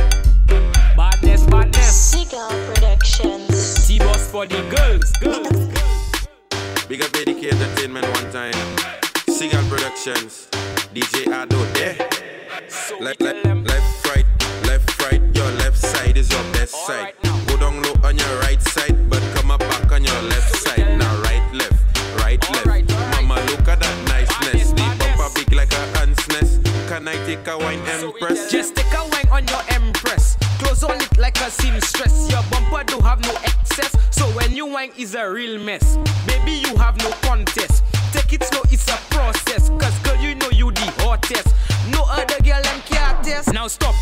Badness, 0.98 1.46
badness. 1.46 1.96
Seagull 2.12 2.50
Productions. 2.74 3.88
T-Boss 3.88 4.30
for 4.32 4.46
the 4.46 4.62
girls, 4.70 5.12
girls. 5.24 5.58
Big 6.88 7.02
up 7.02 7.12
ADK 7.12 7.54
Entertainment 7.54 8.06
one 8.16 8.32
time. 8.32 8.54
Seagull 9.30 9.64
Productions. 9.70 10.48
DJ 10.94 11.28
Ado 11.32 11.66
there. 11.74 11.96
Left, 13.00 13.22
left, 13.22 13.22
left, 13.22 13.46
right, 13.46 13.66
left, 13.66 13.79
right. 15.12 15.36
Your 15.36 15.52
left 15.64 15.78
side 15.78 16.18
is 16.18 16.30
your 16.32 16.44
best 16.54 16.76
side. 16.86 17.14
Go 17.48 17.58
down 17.58 17.82
low 17.82 17.94
on 18.04 18.18
your 18.18 18.40
right 18.40 18.62
side, 18.62 19.10
but 19.10 19.22
come 19.36 19.52
up 19.52 19.60
back 19.60 19.92
on 19.92 20.04
your 20.04 20.22
left 20.24 20.56
side. 20.58 20.98
Now 20.98 21.22
right, 21.22 21.44
left, 21.54 22.18
right, 22.18 22.42
left. 22.52 22.90
Mama, 23.16 23.36
look 23.50 23.68
at 23.68 23.80
that 23.80 23.98
niceness. 24.08 24.72
The 24.72 24.86
bumper 25.00 25.30
big 25.36 25.54
like 25.54 25.74
a 25.74 26.00
ant's 26.00 26.28
nest. 26.30 26.64
Can 26.88 27.08
I 27.08 27.16
take 27.26 27.48
a 27.48 27.58
wine 27.58 27.82
empress? 27.88 28.52
Just 28.52 28.76
take 28.76 28.94
a 28.94 29.08
wine 29.10 29.30
on 29.32 29.48
your 29.48 29.64
empress. 29.70 30.38
Close 30.60 30.84
on 30.84 31.00
it 31.02 31.18
like 31.18 31.38
a 31.38 31.50
seamstress. 31.50 32.30
Your 32.30 32.44
bumper 32.52 32.84
do 32.84 33.00
have 33.00 33.22
no 33.22 33.36
excess. 33.44 33.96
So 34.12 34.26
when 34.38 34.56
you 34.56 34.66
wine 34.66 34.92
is 34.98 35.16
a 35.16 35.30
real 35.30 35.60
mess. 35.60 35.98
Baby, 36.28 36.54
you 36.68 36.76
have 36.78 36.98
no 37.00 37.12
contest. 37.22 37.84
Take 38.12 38.34
it 38.34 38.44
slow, 38.44 38.62
it's 38.72 38.88
a 38.88 38.98
process. 39.10 39.70
Cause 39.70 39.98
girl, 40.00 40.18
you 40.18 40.36
know 40.36 40.50
you 40.50 40.72
the 40.72 40.94
hottest. 41.00 41.48
No 41.92 42.06
other 42.10 42.42
girl 42.44 42.62
can 42.86 43.24
test. 43.24 43.54
Now 43.54 43.68
stop. 43.68 43.96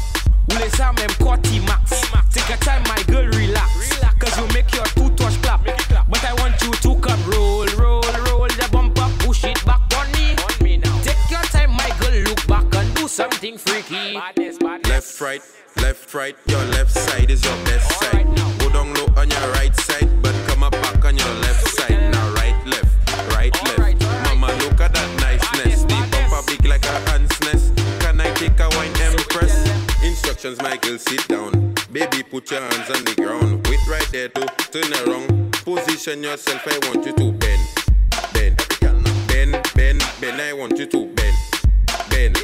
Ule 0.50 0.70
sa 0.72 0.92
mem 0.94 1.10
koti 1.20 1.60
max. 1.60 2.02
Take 2.32 2.50
your 2.50 2.58
time, 2.60 2.84
my 2.84 3.02
girl, 3.12 3.26
relax. 3.38 4.00
Cause 4.20 4.38
you 4.38 4.48
make 4.54 4.74
your 4.74 4.86
two 4.96 5.10
touch 5.16 5.42
clap. 5.42 5.64
But 5.64 6.24
I 6.24 6.34
want 6.36 6.62
you 6.62 6.72
to 6.72 6.96
come 7.02 7.24
roll, 7.30 7.66
roll, 7.78 8.02
roll 8.26 8.48
the 8.48 8.68
bumper, 8.72 9.10
push 9.20 9.44
it 9.44 9.64
back 9.66 9.82
on 9.98 10.12
me. 10.14 10.36
Take 11.04 11.30
your 11.30 11.44
time, 11.52 11.72
my 11.72 11.90
girl, 12.00 12.22
look 12.24 12.48
back 12.48 12.74
and 12.76 12.96
do 12.96 13.08
something 13.08 13.58
freaky. 13.58 14.14
Left, 14.88 15.22
right, 15.22 15.42
left, 15.82 16.14
right. 16.14 16.36
Your 16.48 16.64
left 16.66 16.92
side 16.92 17.30
is 17.30 17.44
your 17.44 17.58
best 17.66 17.92
side. 18.00 18.26
Go 18.60 18.70
down 18.70 18.94
low 18.94 19.08
on 19.18 19.30
your 19.30 19.52
right 19.52 19.76
side, 19.76 20.10
but 20.22 20.34
come 20.48 20.64
up 20.64 20.72
back 20.72 21.04
on 21.06 21.18
your 21.18 21.34
left 21.46 21.68
side. 21.68 22.12
Now 22.12 22.34
right, 22.34 22.56
left, 22.66 22.96
right, 23.36 23.54
left. 23.78 24.02
Mama, 24.26 24.48
look 24.64 24.80
at 24.82 24.94
that 24.94 25.10
niceness. 25.22 25.84
The 25.84 25.98
bumper 26.12 26.42
big 26.48 26.66
like 26.66 26.86
a 26.86 26.96
ant's 27.12 27.40
nest. 27.42 27.76
Can 28.00 28.22
I 28.22 28.32
take 28.34 28.60
a 28.60 28.70
wine? 28.78 28.97
Michael, 30.46 31.00
sit 31.00 31.28
down. 31.28 31.74
Baby, 31.92 32.22
put 32.22 32.52
your 32.52 32.62
hands 32.62 32.92
on 32.92 33.04
the 33.06 33.16
ground. 33.18 33.68
Wait 33.68 33.80
right 33.88 34.08
there 34.12 34.30
to 34.30 34.46
turn 34.72 34.94
around. 35.10 35.52
Position 35.66 36.22
yourself. 36.22 36.62
I 36.68 36.78
want 36.88 37.04
you 37.08 37.14
to 37.14 37.32
bend, 37.32 37.68
bend, 38.34 38.56
bend, 39.28 39.72
bend, 39.74 40.06
bend. 40.22 40.40
I 40.42 40.54
want 40.54 40.78
you 40.78 40.86
to 40.86 41.06
bend, 41.08 41.36
bend, 42.12 42.38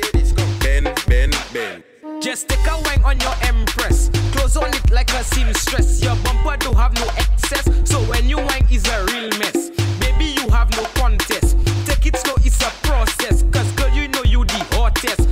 bend, 0.60 1.06
bend, 1.08 1.38
bend. 1.54 1.84
Just 2.20 2.50
take 2.50 2.66
a 2.66 2.82
wine 2.82 3.04
on 3.04 3.20
your 3.20 3.36
empress. 3.44 4.10
Close 4.34 4.58
on 4.58 4.74
it 4.74 4.90
like 4.90 5.12
a 5.12 5.24
seamstress. 5.24 6.04
Your 6.04 6.16
bumper 6.24 6.58
do 6.58 6.74
have 6.74 6.96
no 6.96 7.08
excess. 7.16 7.64
So 7.88 8.00
when 8.10 8.28
you 8.28 8.38
wine 8.38 8.66
is 8.72 8.88
a 8.88 9.06
real 9.06 9.30
mess. 9.38 9.70
Baby, 10.00 10.34
you 10.42 10.50
have 10.50 10.72
no 10.72 10.84
contest. 10.96 11.56
Take 11.86 12.08
it 12.08 12.18
slow, 12.18 12.36
it's 12.44 12.60
a 12.60 12.72
process. 12.88 13.44
Cause 13.52 13.72
girl, 13.74 13.90
you 13.94 14.08
know 14.08 14.24
you 14.24 14.46
the 14.46 14.66
hottest. 14.72 15.30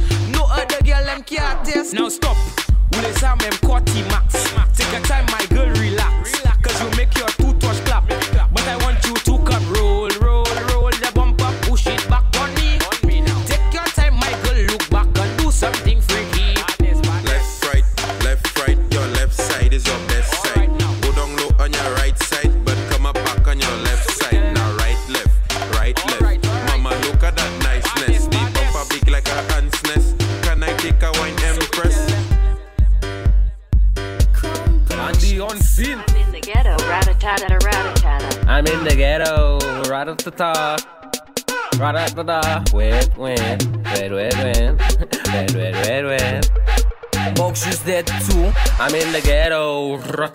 Them 1.32 1.64
test. 1.64 1.94
Now 1.94 2.10
stop. 2.10 2.36
Ule 2.98 3.14
sa 3.16 3.36
mem 3.36 3.56
koti 3.64 4.04
max. 4.12 4.34
Take 4.76 4.92
your 4.92 5.02
time, 5.08 5.26
my 5.32 5.46
girl, 5.48 5.70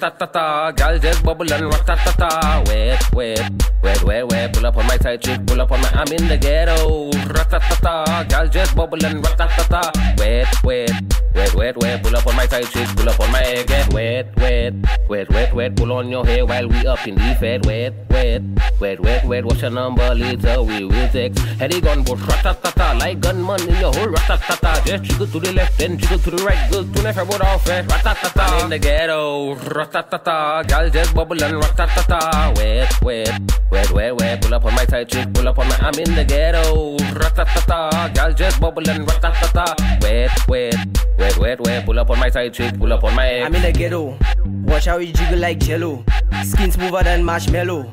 rat-a-ta-ta. 0.01 0.73
Gal 0.73 0.99
just 0.99 1.25
bubbling, 1.25 1.69
rat-a-ta-ta. 1.69 2.65
Wait, 2.67 2.99
wait, 3.13 3.41
wait, 3.83 4.03
wait, 4.05 4.23
wait. 4.25 4.53
Pull 4.53 4.67
up 4.67 4.77
on 4.77 4.87
my 4.87 4.97
tight 4.97 5.23
chick, 5.23 5.47
pull 5.47 5.61
up 5.61 5.71
on 5.73 5.81
my. 5.81 5.89
I'm 5.89 6.13
in 6.13 6.29
the 6.29 6.37
ghetto, 6.37 7.11
rat-a-ta-ta. 7.33 8.25
Gal 8.29 8.49
just 8.49 8.77
bubbling, 8.77 9.23
rat-a-ta-ta. 9.23 10.15
Wait, 10.19 10.47
wait, 10.65 10.91
wait, 11.35 11.55
wait, 11.55 11.77
wait. 11.77 12.03
Pull 12.03 12.17
up 12.17 12.27
on 12.27 12.37
my 12.37 12.47
tight 12.47 12.67
chick, 12.67 12.89
pull 12.97 13.09
up 13.09 13.21
on 13.21 13.31
my 13.33 13.65
get 13.67 13.93
wet, 13.93 14.37
wet, 14.37 14.75
wet, 15.09 15.29
wet, 15.31 15.55
wet. 15.55 15.77
Pull 15.77 15.93
on 15.93 16.09
your 16.09 16.25
hair 16.25 16.45
while 16.47 16.69
we 16.69 16.87
up 16.87 17.07
in 17.07 17.15
the 17.15 17.37
fed. 17.41 17.67
Wet, 17.67 17.95
wet, 18.11 18.43
wet, 18.81 19.01
wet, 19.01 19.25
wet. 19.25 19.45
What's 19.45 19.63
your 19.63 19.71
number 19.71 20.15
later? 20.15 20.63
We 20.63 20.85
will 20.85 21.09
text. 21.09 21.39
Heady 21.61 21.81
gun, 21.81 22.03
but 22.03 22.21
rat-a-ta-ta. 22.27 22.99
Like 22.99 23.21
gunman 23.21 23.61
in 23.69 23.81
your 23.81 23.93
hole, 23.93 24.09
rat-a-ta-ta. 24.09 24.83
Just 24.85 25.05
jiggle 25.05 25.27
to 25.27 25.41
the 25.41 25.53
left, 25.53 25.79
then 25.79 25.99
jiggle 25.99 26.19
to 26.19 26.31
the 26.31 26.43
right. 26.45 26.71
Good 26.71 26.95
to 26.95 27.03
never 27.03 27.25
put 27.25 27.41
off 27.41 27.67
it. 27.69 27.87
Rat-a-ta-ta. 27.91 28.45
I'm 28.47 28.65
in 28.65 28.71
the 28.71 28.79
ghetto, 28.79 29.55
rat-a-ta-ta. 29.55 30.63
Gal 30.65 30.91
just 30.91 31.15
bubbling, 31.15 31.59
rat-a-ta-ta. 31.59 32.53
Wet, 32.57 33.03
wet, 33.03 33.41
wet, 33.71 33.91
wet, 33.93 34.17
wet. 34.17 34.43
Pull 34.43 34.55
up 34.55 34.65
on 34.65 34.75
my 34.75 34.85
tight 34.85 35.09
chick, 35.09 35.33
pull 35.33 35.49
up 35.49 35.59
on 35.59 35.69
my. 35.69 35.77
I'm 35.77 35.95
in 35.99 36.15
the 36.15 36.25
ghetto, 36.25 36.97
rat-a-ta-ta. 36.99 38.11
Gal 38.15 38.33
just 38.33 38.61
bubbling, 38.61 39.05
rat-a-ta-ta. 39.05 39.99
Wet, 40.03 40.31
wet, 40.49 40.75
wet, 41.19 41.39
wet, 41.39 41.61
wet. 41.61 41.85
Pull 41.85 41.99
up 41.99 42.11
on 42.11 42.19
my 42.19 42.29
tight 42.29 42.53
chick, 42.53 42.79
pull 42.79 42.93
up 42.93 43.05
on 43.05 43.15
my. 43.15 43.43
I'm 43.43 43.55
in 43.55 43.63
the 43.63 43.73
ghetto. 43.73 44.19
Watch 44.67 44.87
how 44.87 44.96
we 44.99 45.13
jiggle 45.13 45.39
like 45.39 45.59
jello. 45.59 46.05
Skin 46.45 46.71
smoother 46.71 47.03
than 47.03 47.25
marshmallow. 47.25 47.91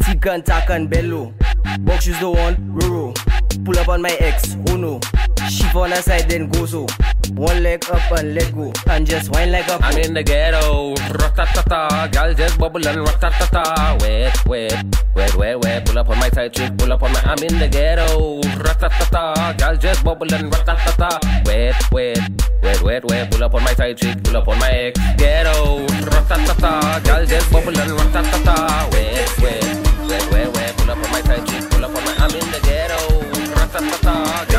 Thick 0.00 0.26
and 0.26 0.44
tack 0.44 0.70
and 0.70 0.88
bellow. 0.88 1.32
Box 1.80 2.04
shoes 2.04 2.18
the 2.20 2.30
one, 2.30 2.56
roro. 2.78 3.14
Pull 3.64 3.78
up 3.78 3.88
on 3.88 4.02
my 4.02 4.10
ex, 4.20 4.56
oh 4.68 4.76
no. 4.76 5.00
Shift 5.48 5.74
on 5.74 5.90
the 5.90 5.96
side, 5.96 6.28
then 6.28 6.48
go 6.48 6.66
so. 6.66 6.86
One 7.34 7.62
leg 7.62 7.84
up 7.90 8.10
and 8.12 8.34
let 8.34 8.54
go. 8.54 8.72
And 8.86 9.06
just 9.06 9.30
whine 9.30 9.52
like 9.52 9.68
a 9.68 9.78
I'm 9.82 9.98
in 9.98 10.14
the 10.14 10.22
ghetto, 10.22 10.94
rat-a-ta-ta. 10.94 12.08
Gal 12.12 12.34
just 12.34 12.58
bubbling, 12.58 13.02
rat-a-ta-ta. 13.02 13.98
Wet, 14.00 14.46
wet, 14.46 14.84
wet, 15.14 15.34
wet, 15.36 15.58
wet. 15.62 15.86
Pull 15.86 15.98
up 15.98 16.08
on 16.08 16.18
my 16.18 16.28
tight 16.30 16.52
chick, 16.52 16.76
pull 16.78 16.92
up 16.92 17.02
on 17.02 17.12
my. 17.12 17.20
I'm 17.20 17.42
in 17.42 17.58
the 17.58 17.68
ghetto, 17.68 18.40
rat-a-ta-ta. 18.62 19.54
Gal 19.58 19.76
just 19.76 20.04
bubbling, 20.04 20.50
rat-a-ta-ta. 20.50 21.42
Wet, 21.44 21.92
wet, 21.92 22.18
wet, 22.62 22.82
wet, 22.82 23.04
wet. 23.04 23.30
Pull 23.30 23.44
up 23.44 23.54
on 23.54 23.64
my 23.64 23.74
tight 23.74 23.98
chick, 23.98 24.22
pull 24.22 24.36
up 24.36 24.48
on 24.48 24.58
my 24.58 24.70
ex. 24.70 25.00
Ghetto, 25.16 25.86
rat-a-ta-ta. 25.86 27.00
Gal 27.04 27.26
just 27.26 27.50
bubbling, 27.52 27.76
rat-a-ta-ta. 27.76 28.88
Wet, 28.92 29.38
wet, 29.42 29.64
wet, 30.08 30.32
wet, 30.32 30.54
wet. 30.54 30.76
Pull 30.76 30.90
up 30.90 30.98
on 30.98 31.10
my 31.10 31.20
tight 31.20 31.46
chick, 31.46 31.70
pull 31.70 31.84
up 31.84 31.94
on 31.94 32.04
my. 32.04 32.14
I'm 32.18 32.30
in 32.30 32.50
the 32.50 32.60
ghetto, 32.62 33.20
rat-a-ta-ta. 33.54 34.55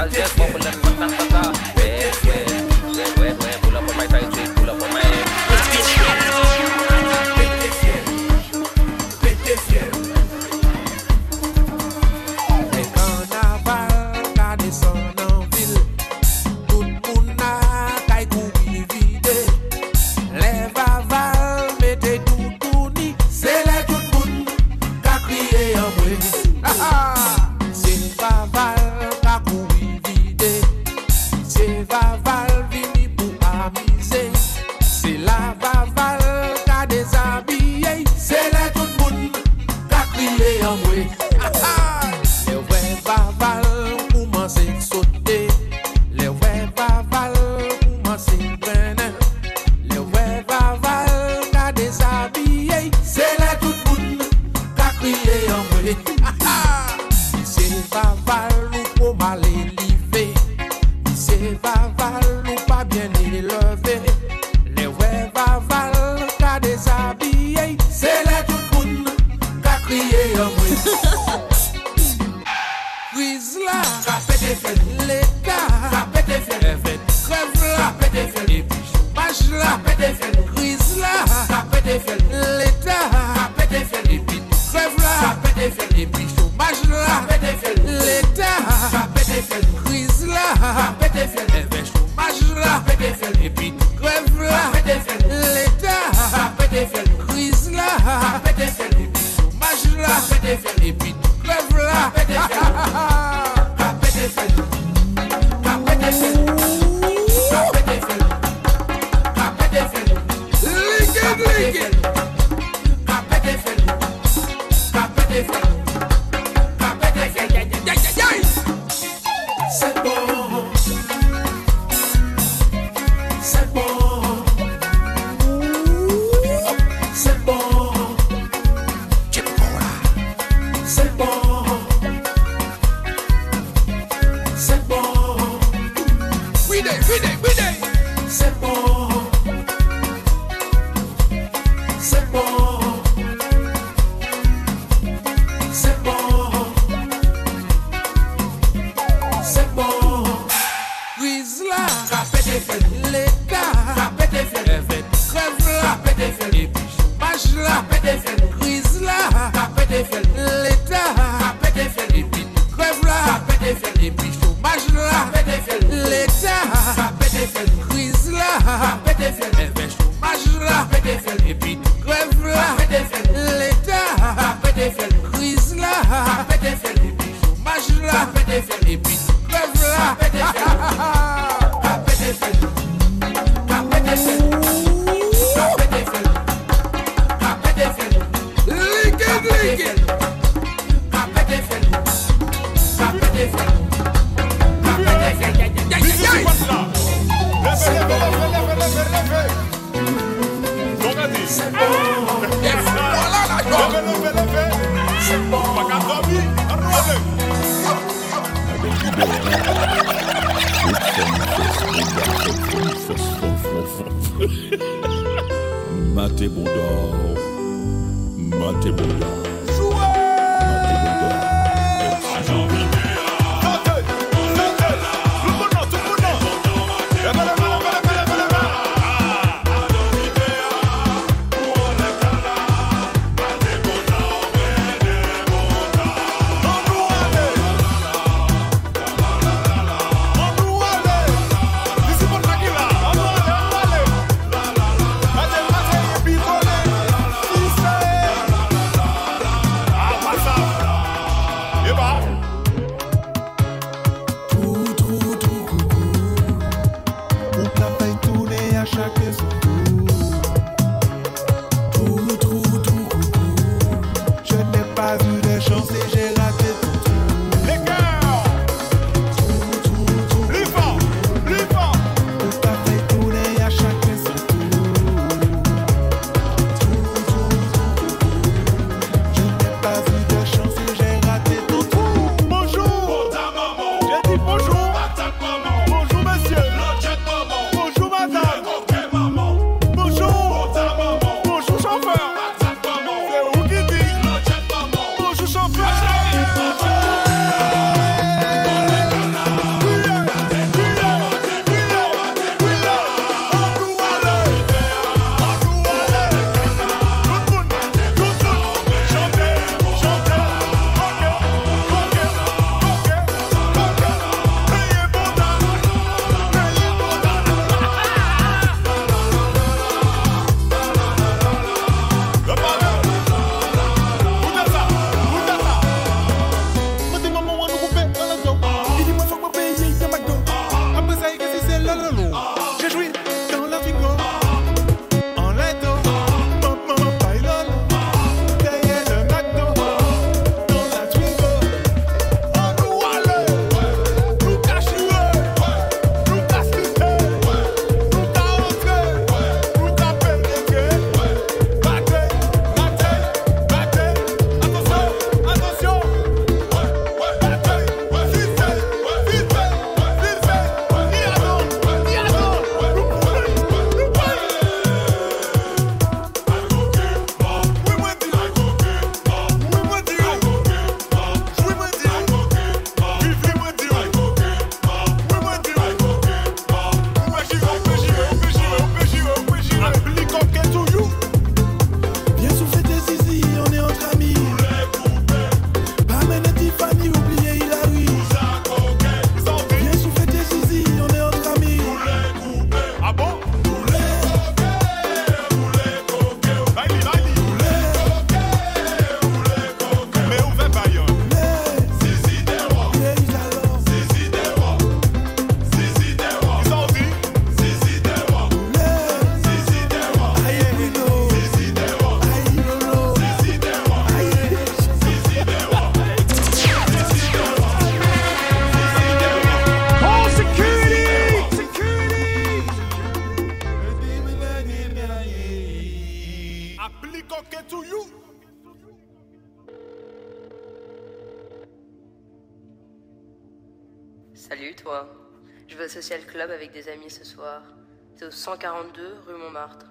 142 438.48 439.24
rue 439.28 439.36
Montmartre. 439.36 439.88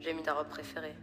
J'ai 0.00 0.12
mis 0.12 0.22
ta 0.22 0.34
robe 0.34 0.48
préférée. 0.48 0.95